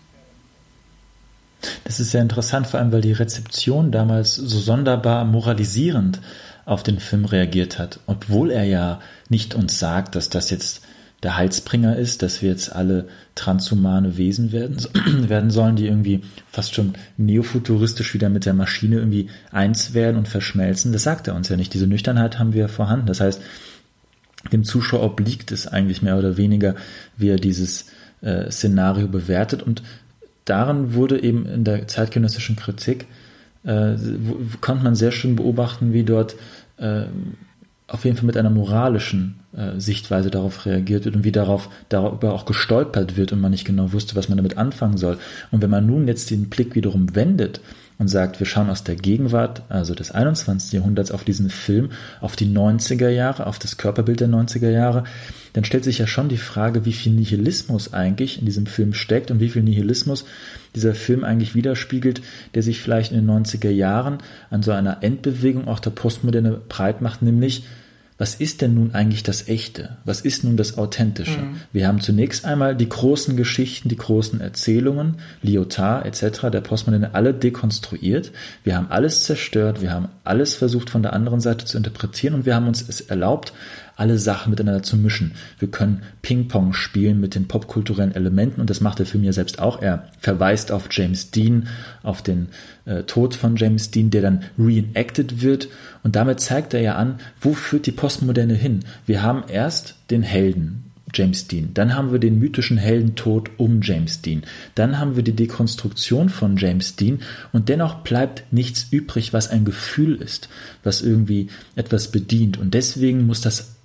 [1.84, 6.20] Das ist sehr interessant, vor allem weil die Rezeption damals so sonderbar moralisierend
[6.64, 10.85] auf den Film reagiert hat, obwohl er ja nicht uns sagt, dass das jetzt
[11.22, 14.76] der Heilsbringer ist, dass wir jetzt alle transhumane Wesen werden,
[15.28, 20.28] werden sollen, die irgendwie fast schon neofuturistisch wieder mit der Maschine irgendwie eins werden und
[20.28, 20.92] verschmelzen.
[20.92, 21.72] Das sagt er uns ja nicht.
[21.72, 23.06] Diese Nüchternheit haben wir vorhanden.
[23.06, 23.40] Das heißt,
[24.52, 26.76] dem Zuschauer obliegt es eigentlich mehr oder weniger,
[27.16, 27.86] wie er dieses
[28.20, 29.62] äh, Szenario bewertet.
[29.62, 29.82] Und
[30.44, 33.06] daran wurde eben in der zeitgenössischen Kritik,
[33.64, 33.96] äh,
[34.60, 36.36] konnte man sehr schön beobachten, wie dort
[36.76, 37.06] äh,
[37.88, 42.34] auf jeden Fall mit einer moralischen äh, Sichtweise darauf reagiert wird und wie darauf darüber
[42.34, 45.18] auch gestolpert wird und man nicht genau wusste, was man damit anfangen soll.
[45.52, 47.60] Und wenn man nun jetzt den Blick wiederum wendet
[47.98, 50.72] und sagt, wir schauen aus der Gegenwart, also des 21.
[50.72, 51.90] Jahrhunderts, auf diesen Film,
[52.20, 55.04] auf die 90er Jahre, auf das Körperbild der 90er Jahre,
[55.54, 59.30] dann stellt sich ja schon die Frage, wie viel Nihilismus eigentlich in diesem Film steckt
[59.30, 60.26] und wie viel Nihilismus
[60.74, 62.20] dieser Film eigentlich widerspiegelt,
[62.54, 64.18] der sich vielleicht in den 90er Jahren
[64.50, 67.64] an so einer Endbewegung auch der Postmoderne breit macht, nämlich
[68.18, 69.98] was ist denn nun eigentlich das Echte?
[70.04, 71.38] Was ist nun das Authentische?
[71.38, 71.60] Mhm.
[71.72, 77.34] Wir haben zunächst einmal die großen Geschichten, die großen Erzählungen, Lyotard etc., der Postmoderne, alle
[77.34, 78.32] dekonstruiert.
[78.64, 82.46] Wir haben alles zerstört, wir haben alles versucht von der anderen Seite zu interpretieren und
[82.46, 83.52] wir haben uns es erlaubt,
[83.96, 85.32] alle Sachen miteinander zu mischen.
[85.58, 89.58] Wir können Ping-Pong spielen mit den popkulturellen Elementen und das macht der Film ja selbst
[89.58, 89.82] auch.
[89.82, 91.68] Er verweist auf James Dean,
[92.02, 92.48] auf den
[92.84, 95.68] äh, Tod von James Dean, der dann reenacted wird
[96.02, 98.80] und damit zeigt er ja an, wo führt die Postmoderne hin.
[99.06, 100.84] Wir haben erst den Helden,
[101.14, 101.70] James Dean.
[101.72, 104.42] Dann haben wir den mythischen Heldentod um James Dean.
[104.74, 107.20] Dann haben wir die Dekonstruktion von James Dean
[107.52, 110.48] und dennoch bleibt nichts übrig, was ein Gefühl ist,
[110.82, 112.58] was irgendwie etwas bedient.
[112.58, 113.75] Und deswegen muss das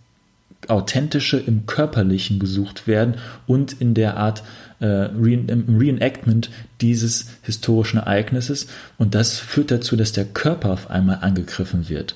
[0.67, 3.15] Authentische im Körperlichen gesucht werden
[3.47, 4.43] und in der Art
[4.79, 6.49] äh, Re Reenactment
[6.81, 8.67] dieses historischen Ereignisses.
[8.97, 12.15] Und das führt dazu, dass der Körper auf einmal angegriffen wird.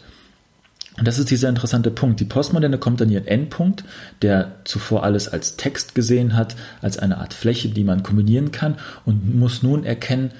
[0.97, 2.19] Und das ist dieser interessante Punkt.
[2.21, 3.83] Die Postmoderne kommt an ihren Endpunkt,
[4.21, 8.75] der zuvor alles als Text gesehen hat, als eine Art Fläche, die man kombinieren kann
[9.03, 10.31] und muss nun erkennen,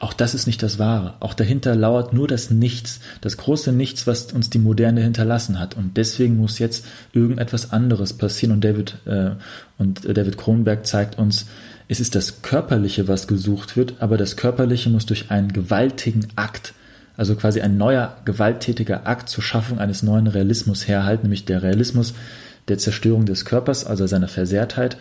[0.00, 1.14] auch das ist nicht das Wahre.
[1.20, 5.76] Auch dahinter lauert nur das Nichts, das große Nichts, was uns die Moderne hinterlassen hat.
[5.76, 8.54] Und deswegen muss jetzt irgendetwas anderes passieren.
[8.54, 9.32] Und David äh,
[9.76, 11.46] und David Kronberg zeigt uns,
[11.86, 16.72] es ist das Körperliche, was gesucht wird, aber das Körperliche muss durch einen gewaltigen Akt,
[17.16, 22.14] also quasi ein neuer gewalttätiger Akt zur Schaffung eines neuen Realismus herhalten, nämlich der Realismus
[22.68, 24.96] der Zerstörung des Körpers, also seiner Versehrtheit,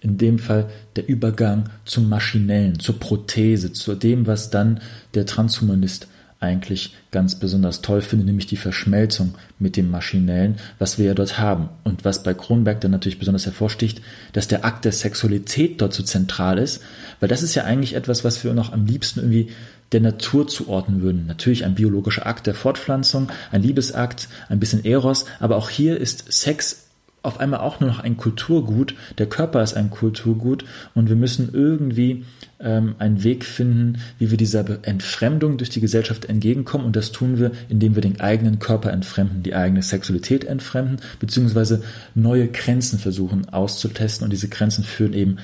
[0.00, 4.80] in dem Fall der Übergang zum Maschinellen, zur Prothese, zu dem, was dann
[5.14, 6.08] der Transhumanist
[6.40, 11.38] eigentlich ganz besonders toll findet, nämlich die Verschmelzung mit dem Maschinellen, was wir ja dort
[11.38, 11.68] haben.
[11.84, 14.00] Und was bei Kronberg dann natürlich besonders hervorsticht,
[14.32, 16.82] dass der Akt der Sexualität dort so zentral ist,
[17.20, 19.50] weil das ist ja eigentlich etwas, was wir noch am liebsten irgendwie
[19.92, 21.26] der Natur zuordnen würden.
[21.26, 26.32] Natürlich ein biologischer Akt der Fortpflanzung, ein Liebesakt, ein bisschen Eros, aber auch hier ist
[26.32, 26.79] Sex
[27.22, 28.94] auf einmal auch nur noch ein Kulturgut.
[29.18, 30.64] Der Körper ist ein Kulturgut
[30.94, 32.24] und wir müssen irgendwie
[32.60, 36.86] ähm, einen Weg finden, wie wir dieser Entfremdung durch die Gesellschaft entgegenkommen.
[36.86, 41.82] Und das tun wir, indem wir den eigenen Körper entfremden, die eigene Sexualität entfremden, beziehungsweise
[42.14, 44.24] neue Grenzen versuchen auszutesten.
[44.24, 45.36] Und diese Grenzen führen eben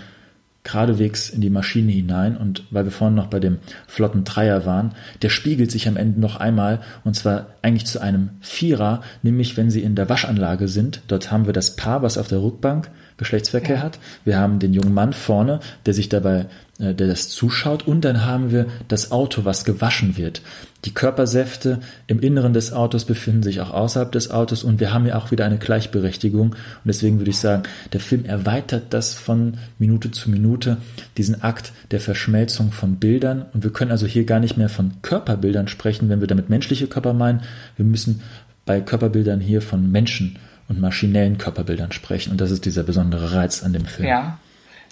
[0.66, 4.92] geradewegs in die Maschine hinein und weil wir vorhin noch bei dem flotten Dreier waren,
[5.22, 9.70] der spiegelt sich am Ende noch einmal und zwar eigentlich zu einem Vierer, nämlich wenn
[9.70, 11.02] sie in der Waschanlage sind.
[11.06, 13.82] Dort haben wir das Paar, was auf der Rückbank Geschlechtsverkehr ja.
[13.82, 13.98] hat.
[14.24, 16.46] Wir haben den jungen Mann vorne, der sich dabei,
[16.78, 20.42] der das zuschaut und dann haben wir das Auto, was gewaschen wird.
[20.84, 25.06] Die Körpersäfte im Inneren des Autos befinden sich auch außerhalb des Autos und wir haben
[25.06, 26.50] ja auch wieder eine Gleichberechtigung.
[26.50, 30.76] Und deswegen würde ich sagen, der Film erweitert das von Minute zu Minute,
[31.16, 33.46] diesen Akt der Verschmelzung von Bildern.
[33.52, 36.86] Und wir können also hier gar nicht mehr von Körperbildern sprechen, wenn wir damit menschliche
[36.86, 37.40] Körper meinen.
[37.76, 38.22] Wir müssen
[38.64, 42.30] bei Körperbildern hier von Menschen und maschinellen Körperbildern sprechen.
[42.30, 44.08] Und das ist dieser besondere Reiz an dem Film.
[44.08, 44.38] Ja.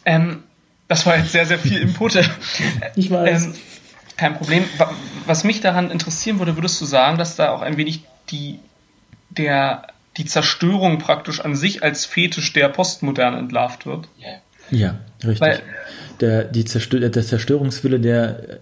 [0.04, 0.38] Ähm,
[0.88, 2.16] das war jetzt sehr, sehr viel Input.
[2.96, 3.46] ich weiß.
[3.46, 3.54] Ähm,
[4.16, 4.64] kein Problem.
[5.26, 8.60] Was mich daran interessieren würde, würdest du sagen, dass da auch ein wenig die,
[9.30, 14.08] der, die Zerstörung praktisch an sich als Fetisch der Postmoderne entlarvt wird?
[14.70, 15.40] Ja, richtig.
[15.40, 15.62] Weil,
[16.20, 18.56] der, die Zerstör der Zerstörungswille, der äh,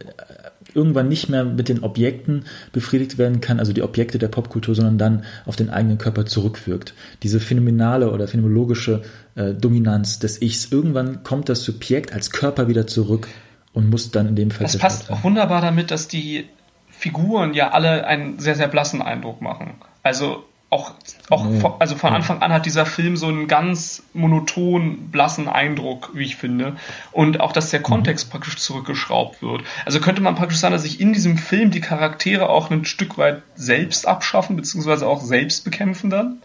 [0.74, 4.98] irgendwann nicht mehr mit den Objekten befriedigt werden kann, also die Objekte der Popkultur, sondern
[4.98, 6.94] dann auf den eigenen Körper zurückwirkt.
[7.22, 9.02] Diese phänomenale oder phänomenologische
[9.34, 13.28] äh, Dominanz des Ichs, irgendwann kommt das Subjekt als Körper wieder zurück
[13.72, 14.64] und muss dann in dem Fall.
[14.64, 16.48] Das passt auch wunderbar damit, dass die
[16.88, 19.74] Figuren ja alle einen sehr, sehr blassen Eindruck machen.
[20.02, 20.92] Also auch,
[21.28, 21.60] auch nee.
[21.60, 26.24] von, also von Anfang an hat dieser Film so einen ganz monoton, blassen Eindruck, wie
[26.24, 26.76] ich finde.
[27.12, 27.84] Und auch, dass der mhm.
[27.84, 28.30] Kontext mhm.
[28.30, 29.62] praktisch zurückgeschraubt wird.
[29.84, 33.18] Also könnte man praktisch sagen, dass sich in diesem Film die Charaktere auch ein Stück
[33.18, 36.38] weit selbst abschaffen, beziehungsweise auch selbst bekämpfen dann?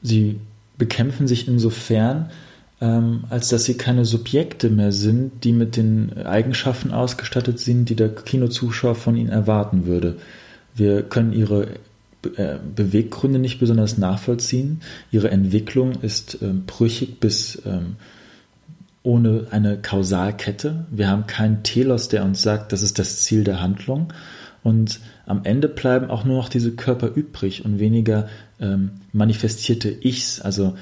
[0.00, 0.40] Sie
[0.78, 2.30] bekämpfen sich insofern,
[2.80, 7.96] ähm, als dass sie keine Subjekte mehr sind, die mit den Eigenschaften ausgestattet sind, die
[7.96, 10.16] der Kinozuschauer von ihnen erwarten würde.
[10.74, 11.74] Wir können ihre
[12.22, 14.80] Beweggründe nicht besonders nachvollziehen.
[15.10, 17.96] Ihre Entwicklung ist ähm, brüchig bis ähm,
[19.02, 20.84] ohne eine Kausalkette.
[20.90, 24.12] Wir haben keinen Telos, der uns sagt, das ist das Ziel der Handlung.
[24.62, 28.28] Und am Ende bleiben auch nur noch diese Körper übrig und weniger
[28.60, 30.40] ähm, manifestierte Ichs.
[30.40, 30.74] Also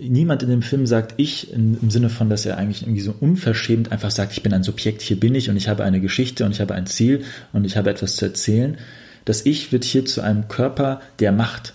[0.00, 3.92] niemand in dem Film sagt ich im Sinne von, dass er eigentlich irgendwie so unverschämt
[3.92, 6.52] einfach sagt, ich bin ein Subjekt, hier bin ich und ich habe eine Geschichte und
[6.52, 8.78] ich habe ein Ziel und ich habe etwas zu erzählen,
[9.26, 11.74] das Ich wird hier zu einem Körper, der macht,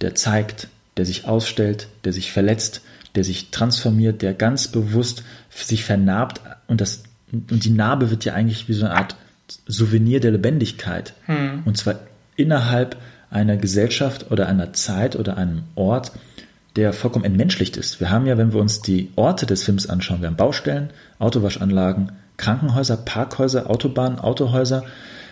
[0.00, 2.80] der zeigt, der sich ausstellt, der sich verletzt,
[3.14, 8.34] der sich transformiert, der ganz bewusst sich vernarbt und das und die Narbe wird ja
[8.34, 9.16] eigentlich wie so eine Art
[9.66, 11.14] Souvenir der Lebendigkeit.
[11.26, 11.62] Hm.
[11.64, 11.96] Und zwar
[12.36, 12.96] innerhalb
[13.30, 16.12] einer Gesellschaft oder einer Zeit oder einem Ort,
[16.76, 18.00] der vollkommen entmenschlicht ist.
[18.00, 22.12] Wir haben ja, wenn wir uns die Orte des Films anschauen, wir haben Baustellen, Autowaschanlagen,
[22.36, 24.84] Krankenhäuser, Parkhäuser, Autobahnen, Autohäuser,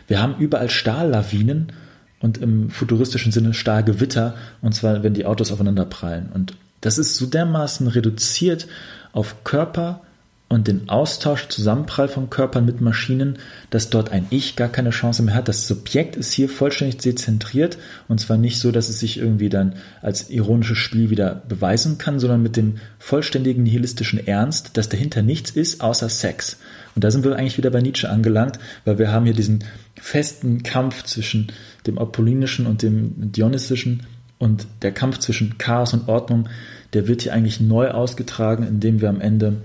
[0.06, 1.72] wir haben überall Stahllawinen
[2.20, 6.30] und im futuristischen Sinne Stahlgewitter, und zwar, wenn die Autos aufeinander prallen.
[6.32, 8.66] Und das ist so dermaßen reduziert
[9.12, 10.00] auf Körper
[10.48, 13.38] und den Austausch, Zusammenprall von Körpern mit Maschinen,
[13.70, 15.48] dass dort ein Ich gar keine Chance mehr hat.
[15.48, 17.78] Das Subjekt ist hier vollständig dezentriert
[18.08, 22.20] und zwar nicht so, dass es sich irgendwie dann als ironisches Spiel wieder beweisen kann,
[22.20, 26.58] sondern mit dem vollständigen nihilistischen Ernst, dass dahinter nichts ist außer Sex.
[26.94, 29.64] Und da sind wir eigentlich wieder bei Nietzsche angelangt, weil wir haben hier diesen
[29.96, 31.48] festen Kampf zwischen
[31.86, 34.04] dem Apollinischen und dem Dionysischen.
[34.38, 36.48] Und der Kampf zwischen Chaos und Ordnung,
[36.92, 39.62] der wird hier eigentlich neu ausgetragen, indem wir am Ende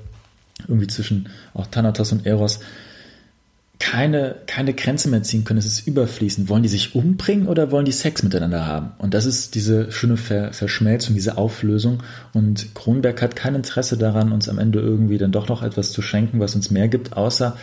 [0.68, 2.60] irgendwie zwischen auch Thanatos und Eros
[3.80, 5.58] keine, keine Grenze mehr ziehen können.
[5.58, 6.50] Es ist überfließend.
[6.50, 8.92] Wollen die sich umbringen oder wollen die Sex miteinander haben?
[8.98, 12.04] Und das ist diese schöne Ver Verschmelzung, diese Auflösung.
[12.34, 16.02] Und Kronberg hat kein Interesse daran, uns am Ende irgendwie dann doch noch etwas zu
[16.02, 17.56] schenken, was uns mehr gibt, außer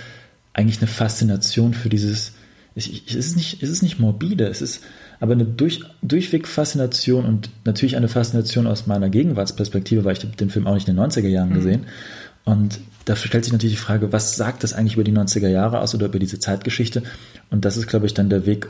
[0.54, 2.32] eigentlich eine Faszination für dieses,
[2.74, 4.82] es ist nicht, es ist nicht morbide, es ist
[5.20, 10.50] aber eine durch, durchweg Faszination und natürlich eine Faszination aus meiner Gegenwartsperspektive, weil ich den
[10.50, 11.54] Film auch nicht in den 90er Jahren mhm.
[11.54, 11.86] gesehen.
[12.44, 15.80] Und da stellt sich natürlich die Frage, was sagt das eigentlich über die 90er Jahre
[15.80, 17.04] aus oder über diese Zeitgeschichte?
[17.50, 18.68] Und das ist, glaube ich, dann der Weg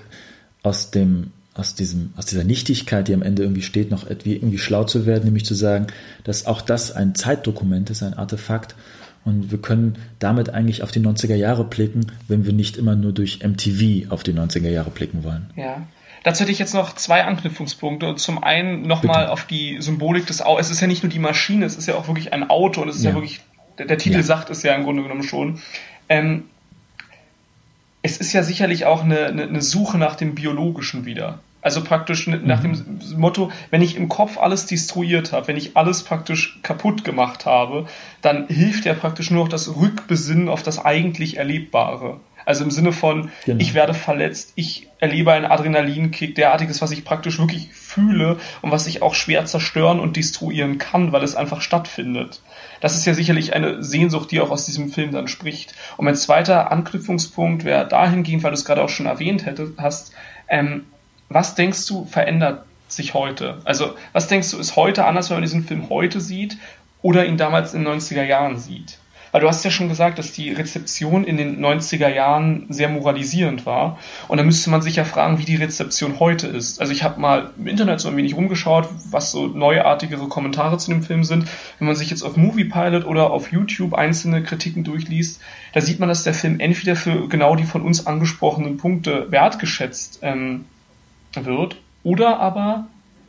[0.62, 4.58] aus dem, aus diesem, aus dieser Nichtigkeit, die am Ende irgendwie steht, noch irgendwie, irgendwie
[4.58, 5.86] schlau zu werden, nämlich zu sagen,
[6.22, 8.74] dass auch das ein Zeitdokument ist, ein Artefakt.
[9.24, 13.12] Und wir können damit eigentlich auf die 90er Jahre blicken, wenn wir nicht immer nur
[13.12, 15.50] durch MTV auf die 90er Jahre blicken wollen.
[15.56, 15.86] Ja.
[16.24, 18.16] Dazu hätte ich jetzt noch zwei Anknüpfungspunkte.
[18.16, 20.66] Zum einen nochmal auf die Symbolik des Autos.
[20.66, 22.88] Es ist ja nicht nur die Maschine, es ist ja auch wirklich ein Auto und
[22.88, 23.40] es ist ja, ja wirklich
[23.78, 24.22] der, der Titel ja.
[24.22, 25.60] sagt es ja im Grunde genommen schon.
[26.08, 26.44] Ähm,
[28.02, 31.40] es ist ja sicherlich auch eine, eine, eine, Suche nach dem Biologischen wieder.
[31.60, 33.00] Also praktisch nach mhm.
[33.08, 37.44] dem Motto, wenn ich im Kopf alles destruiert habe, wenn ich alles praktisch kaputt gemacht
[37.44, 37.86] habe,
[38.22, 42.20] dann hilft ja praktisch nur noch das Rückbesinnen auf das eigentlich Erlebbare.
[42.46, 43.60] Also im Sinne von, genau.
[43.60, 48.86] ich werde verletzt, ich erlebe einen Adrenalinkick, derartiges, was ich praktisch wirklich fühle und was
[48.86, 52.40] ich auch schwer zerstören und destruieren kann, weil es einfach stattfindet.
[52.80, 55.74] Das ist ja sicherlich eine Sehnsucht, die auch aus diesem Film dann spricht.
[55.96, 60.12] Und mein zweiter Anknüpfungspunkt wäre dahingehend, weil du es gerade auch schon erwähnt hätte, hast,
[60.48, 60.86] ähm,
[61.28, 63.58] was denkst du verändert sich heute?
[63.64, 66.58] Also was denkst du ist heute anders, wenn man diesen Film heute sieht
[67.02, 68.98] oder ihn damals in den 90er Jahren sieht?
[69.36, 73.66] Weil du hast ja schon gesagt, dass die Rezeption in den 90er Jahren sehr moralisierend
[73.66, 73.98] war.
[74.28, 76.80] Und da müsste man sich ja fragen, wie die Rezeption heute ist.
[76.80, 80.90] Also ich habe mal im Internet so ein wenig rumgeschaut, was so neuartigere Kommentare zu
[80.90, 81.48] dem Film sind.
[81.78, 85.42] Wenn man sich jetzt auf Moviepilot oder auf YouTube einzelne Kritiken durchliest,
[85.74, 90.20] da sieht man, dass der Film entweder für genau die von uns angesprochenen Punkte wertgeschätzt
[90.22, 90.64] ähm,
[91.34, 92.86] wird oder aber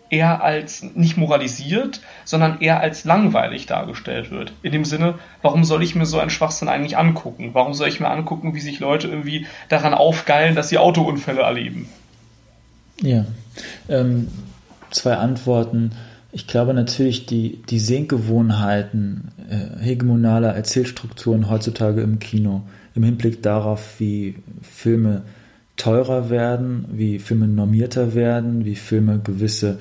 [0.09, 4.53] eher als nicht moralisiert, sondern eher als langweilig dargestellt wird.
[4.61, 7.51] In dem Sinne, warum soll ich mir so einen Schwachsinn eigentlich angucken?
[7.53, 11.89] Warum soll ich mir angucken, wie sich Leute irgendwie daran aufgeilen, dass sie Autounfälle erleben?
[13.01, 13.25] Ja,
[13.89, 14.27] ähm,
[14.91, 15.91] zwei Antworten.
[16.31, 22.63] Ich glaube natürlich, die, die Sehgewohnheiten äh, hegemonaler Erzählstrukturen heutzutage im Kino,
[22.95, 25.23] im Hinblick darauf, wie Filme
[25.77, 29.77] teurer werden, wie Filme normierter werden, wie Filme gewisse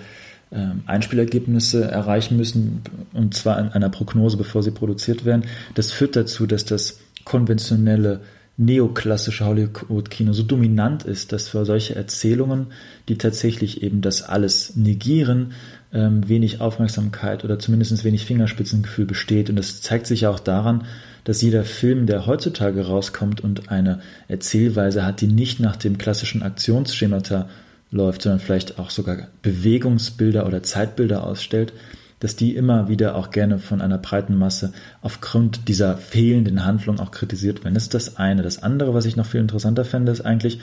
[0.53, 2.82] ähm, Einspielergebnisse erreichen müssen,
[3.12, 5.44] und zwar in einer Prognose, bevor sie produziert werden.
[5.74, 8.20] Das führt dazu, dass das konventionelle
[8.59, 12.68] neoklassische Hollywood-Kino so dominant ist, dass für solche Erzählungen,
[13.09, 15.53] die tatsächlich eben das alles negieren,
[15.92, 19.51] ähm, wenig Aufmerksamkeit oder zumindest wenig Fingerspitzengefühl besteht.
[19.51, 20.84] Und das zeigt sich auch daran,
[21.26, 23.98] dass jeder Film, der heutzutage rauskommt und eine
[24.28, 27.48] Erzählweise hat, die nicht nach dem klassischen Aktionsschemata
[27.90, 31.72] läuft, sondern vielleicht auch sogar Bewegungsbilder oder Zeitbilder ausstellt,
[32.20, 34.72] dass die immer wieder auch gerne von einer breiten Masse
[35.02, 37.74] aufgrund dieser fehlenden Handlung auch kritisiert werden.
[37.74, 38.42] Das ist das eine.
[38.42, 40.60] Das andere, was ich noch viel interessanter fände, ist eigentlich,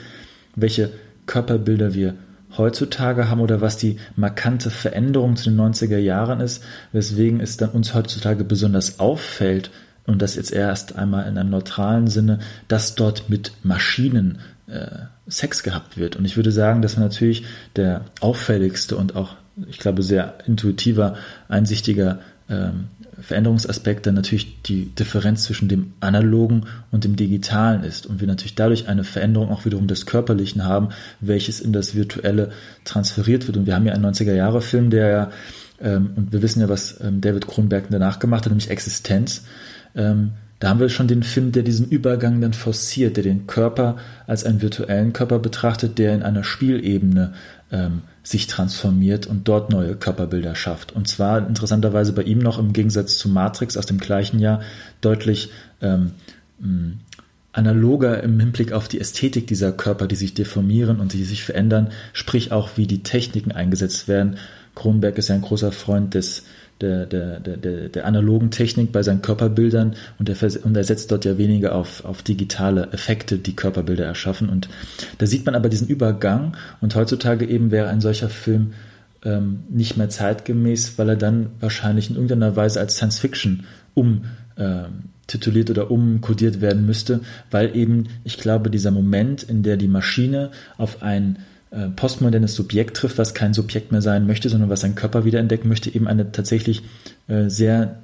[0.56, 0.92] welche
[1.26, 2.14] Körperbilder wir
[2.56, 7.70] heutzutage haben oder was die markante Veränderung zu den 90er Jahren ist, weswegen es dann
[7.70, 9.70] uns heutzutage besonders auffällt,
[10.06, 12.38] und das jetzt erst einmal in einem neutralen Sinne,
[12.68, 14.88] dass dort mit Maschinen äh,
[15.26, 16.16] Sex gehabt wird.
[16.16, 17.44] Und ich würde sagen, dass natürlich
[17.76, 19.36] der auffälligste und auch
[19.68, 21.14] ich glaube, sehr intuitiver,
[21.48, 22.88] einsichtiger ähm,
[23.20, 28.56] Veränderungsaspekt dann natürlich die Differenz zwischen dem Analogen und dem Digitalen ist und wir natürlich
[28.56, 30.88] dadurch eine Veränderung auch wiederum des Körperlichen haben,
[31.20, 32.50] welches in das Virtuelle
[32.84, 33.56] transferiert wird.
[33.56, 35.30] Und wir haben ja einen 90er-Jahre-Film, der ja,
[35.80, 39.44] ähm, und wir wissen ja, was ähm, David Kronberg danach gemacht hat, nämlich Existenz.
[39.94, 43.96] Ähm, da haben wir schon den Film, der diesen Übergang dann forciert, der den Körper
[44.26, 47.34] als einen virtuellen Körper betrachtet, der in einer Spielebene
[47.70, 50.92] ähm, sich transformiert und dort neue Körperbilder schafft.
[50.92, 54.62] Und zwar interessanterweise bei ihm noch im Gegensatz zu Matrix aus dem gleichen Jahr
[55.02, 55.50] deutlich
[55.82, 56.12] ähm,
[57.52, 61.90] analoger im Hinblick auf die Ästhetik dieser Körper, die sich deformieren und die sich verändern,
[62.12, 64.38] sprich auch wie die Techniken eingesetzt werden.
[64.74, 66.44] Kronberg ist ja ein großer Freund des
[67.06, 71.24] der, der, der, der analogen Technik bei seinen Körperbildern und er, und er setzt dort
[71.24, 74.48] ja weniger auf, auf digitale Effekte, die Körperbilder erschaffen.
[74.48, 74.68] Und
[75.18, 78.72] da sieht man aber diesen Übergang und heutzutage eben wäre ein solcher Film
[79.24, 83.64] ähm, nicht mehr zeitgemäß, weil er dann wahrscheinlich in irgendeiner Weise als Science Fiction
[83.94, 84.24] um
[84.56, 85.10] ähm,
[85.70, 87.20] oder umkodiert werden müsste,
[87.50, 91.38] weil eben, ich glaube, dieser Moment, in der die Maschine auf ein
[91.74, 95.68] äh, postmodernes Subjekt trifft, was kein Subjekt mehr sein möchte, sondern was seinen Körper wiederentdecken
[95.68, 96.82] möchte, eben eine tatsächlich
[97.28, 97.96] äh, sehr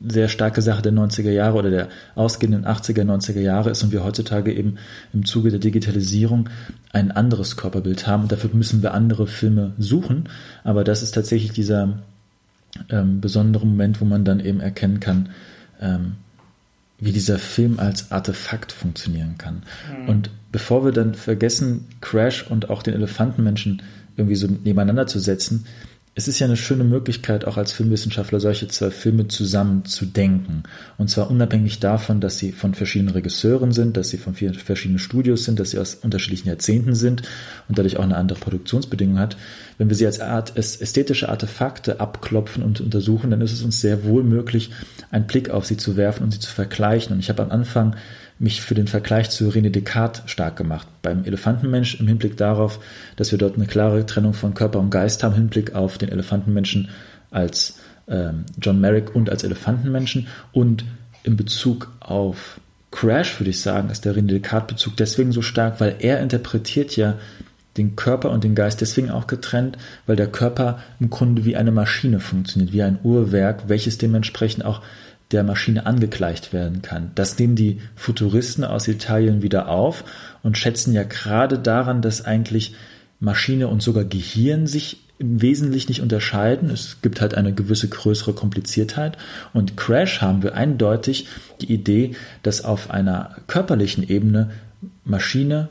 [0.00, 4.04] sehr starke Sache der 90er Jahre oder der ausgehenden 80er, 90er Jahre ist und wir
[4.04, 4.76] heutzutage eben
[5.12, 6.48] im Zuge der Digitalisierung
[6.92, 10.28] ein anderes Körperbild haben und dafür müssen wir andere Filme suchen.
[10.62, 11.98] Aber das ist tatsächlich dieser
[12.90, 15.30] ähm, besondere Moment, wo man dann eben erkennen kann,
[15.80, 16.12] ähm,
[17.00, 19.62] wie dieser Film als Artefakt funktionieren kann.
[20.02, 20.08] Mhm.
[20.08, 23.82] Und bevor wir dann vergessen, Crash und auch den Elefantenmenschen
[24.16, 25.66] irgendwie so nebeneinander zu setzen,
[26.18, 30.64] es ist ja eine schöne Möglichkeit, auch als Filmwissenschaftler solche zwei Filme zusammen zu denken.
[30.96, 35.44] Und zwar unabhängig davon, dass sie von verschiedenen Regisseuren sind, dass sie von verschiedenen Studios
[35.44, 37.22] sind, dass sie aus unterschiedlichen Jahrzehnten sind
[37.68, 39.36] und dadurch auch eine andere Produktionsbedingung hat.
[39.78, 44.04] Wenn wir sie als Art, ästhetische Artefakte abklopfen und untersuchen, dann ist es uns sehr
[44.04, 44.70] wohl möglich,
[45.12, 47.12] einen Blick auf sie zu werfen und sie zu vergleichen.
[47.12, 47.94] Und ich habe am Anfang
[48.40, 50.86] mich für den Vergleich zu René Descartes stark gemacht.
[51.02, 52.80] Beim Elefantenmensch im Hinblick darauf,
[53.16, 56.08] dass wir dort eine klare Trennung von Körper und Geist haben, im Hinblick auf den
[56.08, 56.88] Elefantenmenschen
[57.30, 60.26] als ähm, John Merrick und als Elefantenmenschen.
[60.52, 60.84] Und
[61.22, 62.60] in Bezug auf
[62.90, 67.14] Crash würde ich sagen, ist der René Descartes-Bezug deswegen so stark, weil er interpretiert ja
[67.78, 71.72] den Körper und den Geist deswegen auch getrennt, weil der Körper im Grunde wie eine
[71.72, 74.82] Maschine funktioniert, wie ein Uhrwerk, welches dementsprechend auch
[75.30, 77.10] der Maschine angegleicht werden kann.
[77.14, 80.04] Das nehmen die Futuristen aus Italien wieder auf
[80.42, 82.74] und schätzen ja gerade daran, dass eigentlich
[83.20, 86.70] Maschine und sogar Gehirn sich im Wesentlichen nicht unterscheiden.
[86.70, 89.18] Es gibt halt eine gewisse größere Kompliziertheit.
[89.52, 91.26] Und Crash haben wir eindeutig
[91.60, 92.12] die Idee,
[92.42, 94.50] dass auf einer körperlichen Ebene
[95.04, 95.68] Maschine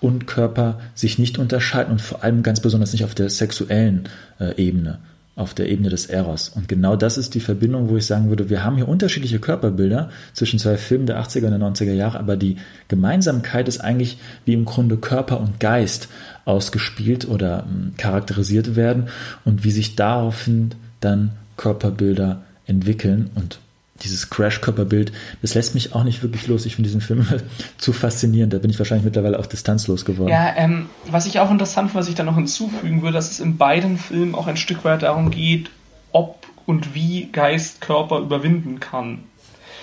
[0.00, 4.54] und Körper sich nicht unterscheiden und vor allem ganz besonders nicht auf der sexuellen äh,
[4.56, 4.98] Ebene
[5.36, 6.48] auf der Ebene des Eros.
[6.48, 10.10] Und genau das ist die Verbindung, wo ich sagen würde, wir haben hier unterschiedliche Körperbilder
[10.32, 12.56] zwischen zwei Filmen der 80er und der 90er Jahre, aber die
[12.88, 14.16] Gemeinsamkeit ist eigentlich,
[14.46, 16.08] wie im Grunde Körper und Geist
[16.46, 19.08] ausgespielt oder ähm, charakterisiert werden
[19.44, 20.70] und wie sich daraufhin
[21.00, 23.58] dann Körperbilder entwickeln und
[24.02, 26.66] dieses Crash-Körperbild, das lässt mich auch nicht wirklich los.
[26.66, 27.26] Ich finde diesen Film
[27.78, 28.52] zu faszinierend.
[28.52, 30.30] Da bin ich wahrscheinlich mittlerweile auch distanzlos geworden.
[30.30, 33.56] Ja, ähm, was ich auch interessant, was ich da noch hinzufügen würde, dass es in
[33.56, 35.70] beiden Filmen auch ein Stück weit darum geht,
[36.12, 39.20] ob und wie Geist Körper überwinden kann.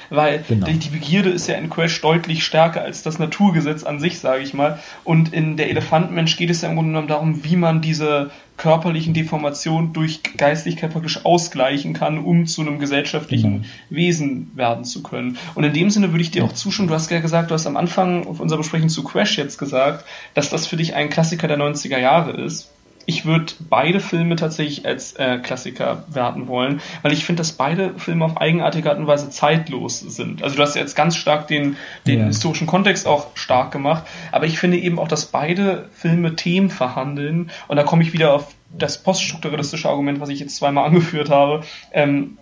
[0.10, 0.66] Weil genau.
[0.66, 4.43] die, die, Begierde ist ja in Crash deutlich stärker als das Naturgesetz an sich, sage
[4.43, 4.80] ich mal.
[5.04, 9.14] Und in der Elefantenmensch geht es ja im Grunde genommen darum, wie man diese körperlichen
[9.14, 13.66] Deformationen durch Geistlichkeit praktisch ausgleichen kann, um zu einem gesellschaftlichen mhm.
[13.89, 15.38] Wesen werden zu können.
[15.56, 17.66] Und in dem Sinne würde ich dir auch zustimmen, du hast ja gesagt, du hast
[17.66, 21.47] am Anfang auf unserer Besprechung zu Crash jetzt gesagt, dass das für dich ein Klassiker
[21.47, 22.70] der 90er Jahre ist.
[23.06, 27.97] Ich würde beide Filme tatsächlich als äh, Klassiker werten wollen, weil ich finde, dass beide
[27.97, 30.43] Filme auf eigenartige Art und Weise zeitlos sind.
[30.43, 31.78] Also du hast jetzt ganz stark den,
[32.08, 32.26] den ja.
[32.28, 37.51] historischen Kontext auch stark gemacht, aber ich finde eben auch, dass beide Filme Themen verhandeln
[37.68, 41.64] und da komme ich wieder auf das poststrukturalistische Argument, was ich jetzt zweimal angeführt habe,
[41.91, 42.38] ähm,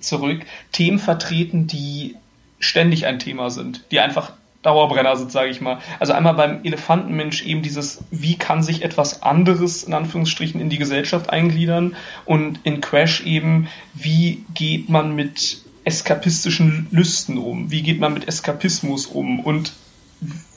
[0.00, 0.42] zurück.
[0.72, 2.16] Themen vertreten, die
[2.58, 4.32] ständig ein Thema sind, die einfach
[4.66, 5.78] Dauerbrenner sind, sage ich mal.
[6.00, 10.78] Also einmal beim Elefantenmensch eben dieses, wie kann sich etwas anderes in Anführungsstrichen in die
[10.78, 18.00] Gesellschaft eingliedern und in Crash eben, wie geht man mit eskapistischen Lüsten um, wie geht
[18.00, 19.72] man mit Eskapismus um und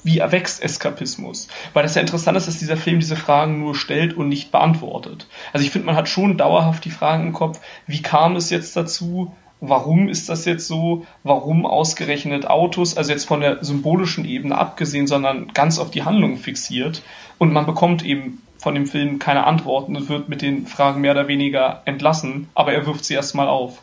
[0.03, 1.49] wie erwächst Eskapismus?
[1.73, 5.27] Weil das ja interessant ist, dass dieser Film diese Fragen nur stellt und nicht beantwortet.
[5.53, 8.75] Also ich finde, man hat schon dauerhaft die Fragen im Kopf, wie kam es jetzt
[8.75, 9.35] dazu?
[9.61, 15.07] Warum ist das jetzt so, warum ausgerechnet Autos, also jetzt von der symbolischen Ebene abgesehen,
[15.07, 17.01] sondern ganz auf die Handlung fixiert.
[17.37, 21.11] Und man bekommt eben von dem Film keine Antworten und wird mit den Fragen mehr
[21.11, 23.81] oder weniger entlassen, aber er wirft sie erstmal auf.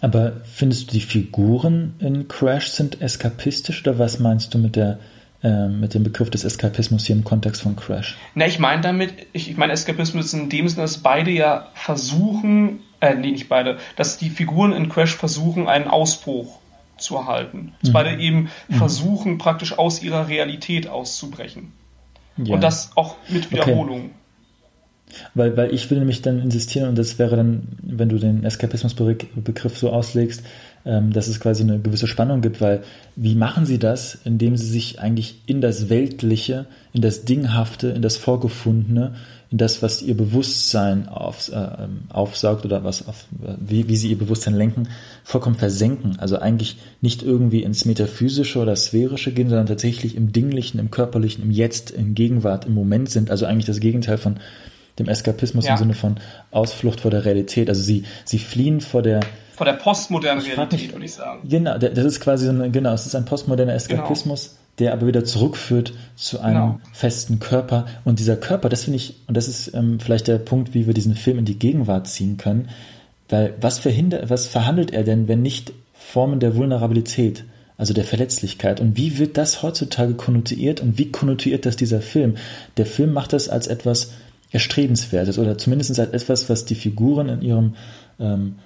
[0.00, 4.98] Aber findest du die Figuren in Crash sind eskapistisch oder was meinst du mit der
[5.42, 8.16] äh, mit dem Begriff des Eskapismus hier im Kontext von Crash?
[8.34, 12.80] Na, ich meine damit, ich, ich meine Eskapismus in dem Sinne, dass beide ja versuchen,
[13.00, 16.58] äh, nee, nicht beide, dass die Figuren in Crash versuchen, einen Ausbruch
[16.98, 17.72] zu erhalten.
[17.80, 17.94] Dass mhm.
[17.94, 18.74] beide eben mhm.
[18.74, 21.72] versuchen, praktisch aus ihrer Realität auszubrechen.
[22.36, 22.54] Ja.
[22.54, 23.98] Und das auch mit Wiederholung.
[23.98, 24.10] Okay.
[25.34, 29.76] Weil, weil ich will nämlich dann insistieren, und das wäre dann, wenn du den Eskapismusbegriff
[29.76, 30.44] so auslegst,
[30.84, 32.82] ähm, dass es quasi eine gewisse Spannung gibt, weil
[33.16, 38.02] wie machen sie das, indem sie sich eigentlich in das Weltliche, in das Dinghafte, in
[38.02, 39.14] das Vorgefundene,
[39.50, 44.10] in das, was ihr Bewusstsein auf, äh, ähm, aufsaugt oder was auf, wie, wie sie
[44.10, 44.88] ihr Bewusstsein lenken,
[45.24, 46.18] vollkommen versenken.
[46.20, 51.42] Also eigentlich nicht irgendwie ins Metaphysische oder Sphärische gehen, sondern tatsächlich im Dinglichen, im Körperlichen,
[51.42, 53.30] im Jetzt, in Gegenwart, im Moment sind.
[53.30, 54.38] Also eigentlich das Gegenteil von
[55.00, 55.72] dem Eskapismus ja.
[55.72, 56.16] im Sinne von
[56.52, 57.68] Ausflucht vor der Realität.
[57.68, 59.20] Also sie, sie fliehen vor der
[59.56, 61.46] vor der postmodernen Realität, würde ich sagen.
[61.46, 63.76] Genau, das ist quasi so eine, genau, es ist ein postmoderner genau.
[63.76, 64.59] Eskapismus, genau.
[64.80, 66.80] Der aber wieder zurückführt zu einem genau.
[66.92, 67.86] festen Körper.
[68.04, 70.94] Und dieser Körper, das finde ich, und das ist ähm, vielleicht der Punkt, wie wir
[70.94, 72.68] diesen Film in die Gegenwart ziehen können,
[73.28, 77.44] weil was verhindert, was verhandelt er denn, wenn nicht Formen der Vulnerabilität?
[77.76, 78.78] also der Verletzlichkeit.
[78.78, 82.34] Und wie wird das heutzutage konnotiert und wie konnotiert das dieser Film?
[82.76, 84.12] Der Film macht das als etwas
[84.50, 87.76] Erstrebenswertes oder zumindest als etwas, was die Figuren in ihrem
[88.18, 88.56] ähm,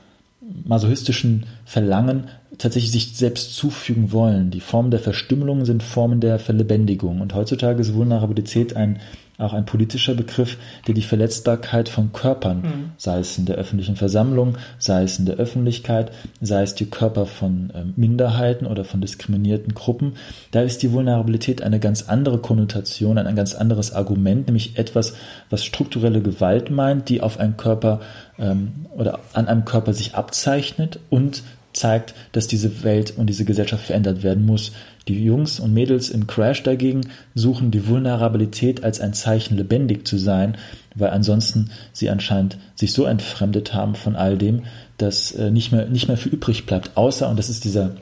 [0.64, 2.24] masochistischen Verlangen
[2.58, 4.50] tatsächlich sich selbst zufügen wollen.
[4.50, 7.20] Die Formen der Verstümmelung sind Formen der Verlebendigung.
[7.20, 9.00] Und heutzutage ist Vulnerabilität ein
[9.38, 12.90] auch ein politischer Begriff, der die Verletzbarkeit von Körpern, mhm.
[12.96, 17.26] sei es in der öffentlichen Versammlung, sei es in der Öffentlichkeit, sei es die Körper
[17.26, 20.14] von äh, Minderheiten oder von diskriminierten Gruppen,
[20.52, 25.14] da ist die Vulnerabilität eine ganz andere Konnotation, ein ganz anderes Argument, nämlich etwas,
[25.50, 28.00] was strukturelle Gewalt meint, die auf einen Körper
[28.38, 31.42] ähm, oder an einem Körper sich abzeichnet und
[31.76, 34.72] zeigt, dass diese Welt und diese Gesellschaft verändert werden muss.
[35.08, 37.02] Die Jungs und Mädels in Crash dagegen
[37.34, 40.56] suchen die Vulnerabilität als ein Zeichen, lebendig zu sein,
[40.94, 44.62] weil ansonsten sie anscheinend sich so entfremdet haben von all dem,
[44.96, 47.96] dass äh, nicht mehr, nicht mehr viel übrig bleibt, außer, und das ist dieser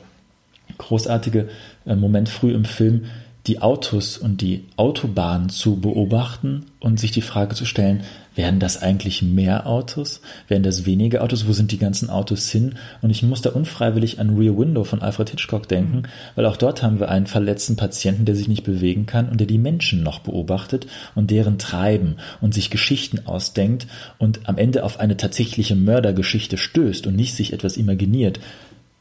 [0.77, 1.49] großartige
[1.85, 3.05] äh, Moment früh im Film,
[3.47, 8.03] die Autos und die Autobahnen zu beobachten und sich die Frage zu stellen,
[8.35, 10.21] werden das eigentlich mehr Autos?
[10.47, 11.45] Werden das weniger Autos?
[11.45, 12.75] Wo sind die ganzen Autos hin?
[13.01, 16.03] Und ich muss da unfreiwillig an Rear Window von Alfred Hitchcock denken, mhm.
[16.35, 19.47] weil auch dort haben wir einen verletzten Patienten, der sich nicht bewegen kann und der
[19.47, 23.87] die Menschen noch beobachtet und deren Treiben und sich Geschichten ausdenkt
[24.17, 28.39] und am Ende auf eine tatsächliche Mördergeschichte stößt und nicht sich etwas imaginiert.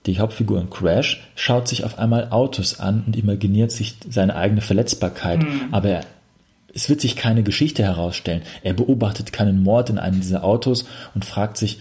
[0.06, 4.60] Die Hauptfigur in Crash schaut sich auf einmal Autos an und imaginiert sich seine eigene
[4.60, 5.68] Verletzbarkeit, mhm.
[5.70, 6.00] aber er
[6.74, 8.42] es wird sich keine Geschichte herausstellen.
[8.62, 11.78] Er beobachtet keinen Mord in einem dieser Autos und fragt sich,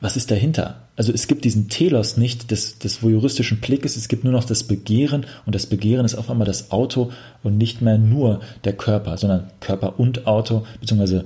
[0.00, 0.88] was ist dahinter?
[0.96, 4.64] Also es gibt diesen Telos nicht des, des voyeuristischen Blickes, es gibt nur noch das
[4.64, 9.16] Begehren und das Begehren ist auf einmal das Auto und nicht mehr nur der Körper,
[9.16, 11.24] sondern Körper und Auto, beziehungsweise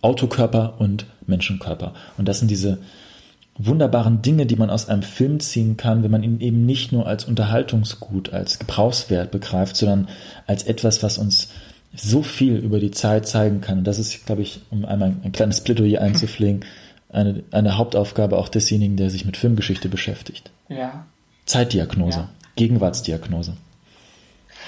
[0.00, 1.94] Autokörper und Menschenkörper.
[2.18, 2.78] Und das sind diese
[3.56, 7.06] wunderbaren Dinge, die man aus einem Film ziehen kann, wenn man ihn eben nicht nur
[7.06, 10.08] als Unterhaltungsgut, als Gebrauchswert begreift, sondern
[10.46, 11.48] als etwas, was uns
[11.94, 13.78] so viel über die Zeit zeigen kann.
[13.78, 16.64] Und das ist, glaube ich, um einmal ein kleines Plädoyer einzupflegen,
[17.12, 20.50] eine, eine Hauptaufgabe auch desjenigen, der sich mit Filmgeschichte beschäftigt.
[20.68, 21.06] Ja.
[21.46, 22.28] Zeitdiagnose, ja.
[22.56, 23.56] Gegenwartsdiagnose.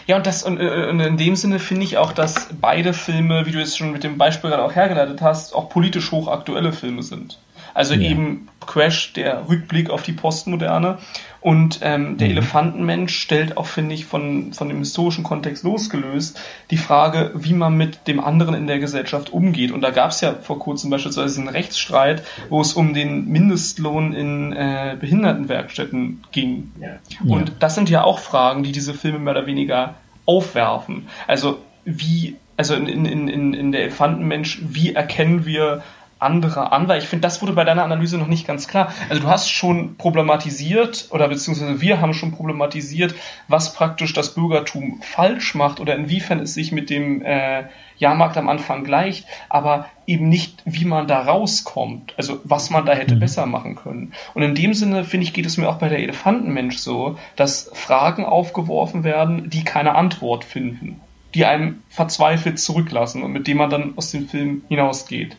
[0.07, 3.47] Ja, und das und, äh, und in dem Sinne finde ich auch, dass beide Filme,
[3.47, 7.03] wie du jetzt schon mit dem Beispiel gerade auch hergeleitet hast, auch politisch hochaktuelle Filme
[7.03, 7.39] sind.
[7.77, 8.11] Also ja.
[8.11, 10.97] eben Crash, der Rückblick auf die Postmoderne.
[11.43, 12.39] Und ähm, der mhm.
[12.39, 17.77] Elefantenmensch stellt auch, finde ich, von, von dem historischen Kontext losgelöst die Frage, wie man
[17.77, 19.73] mit dem anderen in der Gesellschaft umgeht.
[19.73, 24.15] Und da gab es ja vor kurzem beispielsweise einen Rechtsstreit, wo es um den Mindestlohn
[24.15, 26.73] in äh, Behindertenwerkstätten ging.
[26.81, 26.97] Ja.
[27.27, 31.09] Und das sind ja auch Fragen, die diese Filme mehr oder weniger aufwerfen.
[31.27, 35.83] Also wie, also in, in, in, in der Elefantenmensch, wie erkennen wir
[36.19, 38.93] andere an, weil ich finde, das wurde bei deiner Analyse noch nicht ganz klar.
[39.11, 43.15] Also du hast schon problematisiert oder beziehungsweise wir haben schon problematisiert,
[43.49, 47.65] was praktisch das Bürgertum falsch macht oder inwiefern es sich mit dem äh,
[47.99, 52.95] Jahrmarkt am Anfang gleicht, aber eben nicht, wie man da rauskommt, also was man da
[52.95, 53.21] hätte mhm.
[53.21, 54.13] besser machen können.
[54.35, 57.71] Und in dem Sinne, finde ich, geht es mir auch bei der Elefantenmensch so, dass
[57.75, 61.01] Fragen aufgeworfen werden, die keine Antwort finden,
[61.35, 65.37] die einem verzweifelt zurücklassen und mit dem man dann aus dem Film hinausgeht.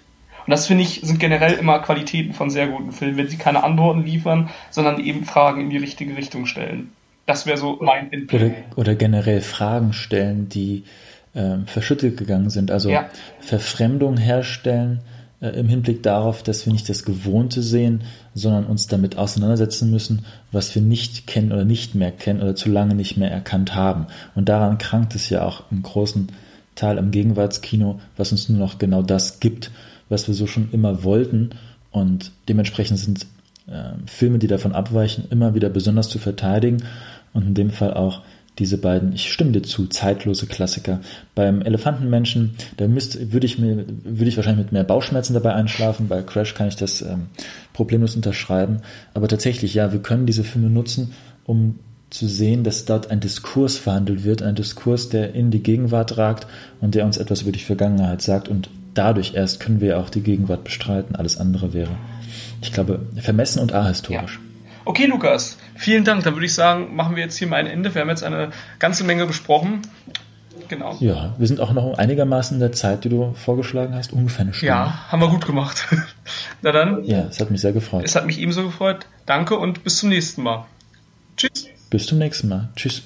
[0.48, 3.66] Und das finde ich, sind generell immer Qualitäten von sehr guten Filmen, wenn sie keine
[3.66, 6.92] Antworten liefern, sondern eben Fragen in die richtige Richtung stellen.
[7.26, 8.42] Das wäre so mein Input.
[8.42, 10.86] Oder, oder, generell Fragen stellen, die
[11.34, 12.72] äh, verschüttet gegangen sind.
[12.72, 13.10] Also ja.
[13.42, 15.02] Verfremdung herstellen
[15.42, 20.24] äh, im Hinblick darauf, dass wir nicht das Gewohnte sehen, sondern uns damit auseinandersetzen müssen,
[20.54, 24.08] was wir nicht kennen oder nicht mehr kennen oder zu lange nicht mehr erkannt haben.
[24.34, 26.30] Und daran krankt es ja auch im großen
[26.76, 29.72] Teil am Gegenwartskino, was uns nur noch genau das gibt
[30.10, 31.52] was wir so schon immer wollten.
[31.92, 33.26] Und dementsprechend sind
[33.68, 36.84] äh, Filme, die davon abweichen, immer wieder besonders zu verteidigen.
[37.34, 38.22] Und in dem Fall auch
[38.60, 41.02] diese beiden, ich stimme dir zu, zeitlose Klassiker.
[41.36, 46.08] Beim Elefantenmenschen, da müsste, würde ich mir, würde ich wahrscheinlich mit mehr Bauchschmerzen dabei einschlafen.
[46.08, 47.28] Bei Crash kann ich das ähm,
[47.74, 48.78] problemlos unterschreiben.
[49.14, 51.14] Aber tatsächlich, ja, wir können diese Filme nutzen,
[51.46, 51.80] um
[52.10, 56.48] zu sehen, dass dort ein Diskurs verhandelt wird, ein Diskurs, der in die Gegenwart ragt
[56.80, 60.22] und der uns etwas über die Vergangenheit sagt und dadurch erst können wir auch die
[60.22, 61.16] Gegenwart bestreiten.
[61.16, 61.92] Alles andere wäre,
[62.62, 64.36] ich glaube, vermessen und ahistorisch.
[64.36, 64.42] Ja.
[64.86, 66.24] Okay, Lukas, vielen Dank.
[66.24, 67.94] Dann würde ich sagen, machen wir jetzt hier mal ein Ende.
[67.94, 69.82] Wir haben jetzt eine ganze Menge besprochen.
[70.70, 70.98] Genau.
[71.00, 74.54] Ja, wir sind auch noch einigermaßen in der Zeit, die du vorgeschlagen hast, ungefähr eine
[74.54, 74.74] Stunde.
[74.74, 75.88] Ja, haben wir gut gemacht.
[76.62, 77.04] Na dann.
[77.04, 78.04] Ja, es hat mich sehr gefreut.
[78.04, 79.06] Es hat mich ebenso gefreut.
[79.26, 80.66] Danke und bis zum nächsten Mal.
[81.38, 81.68] Tschüss.
[81.90, 82.70] Bis zum nächsten Mal.
[82.76, 83.04] Tschüss.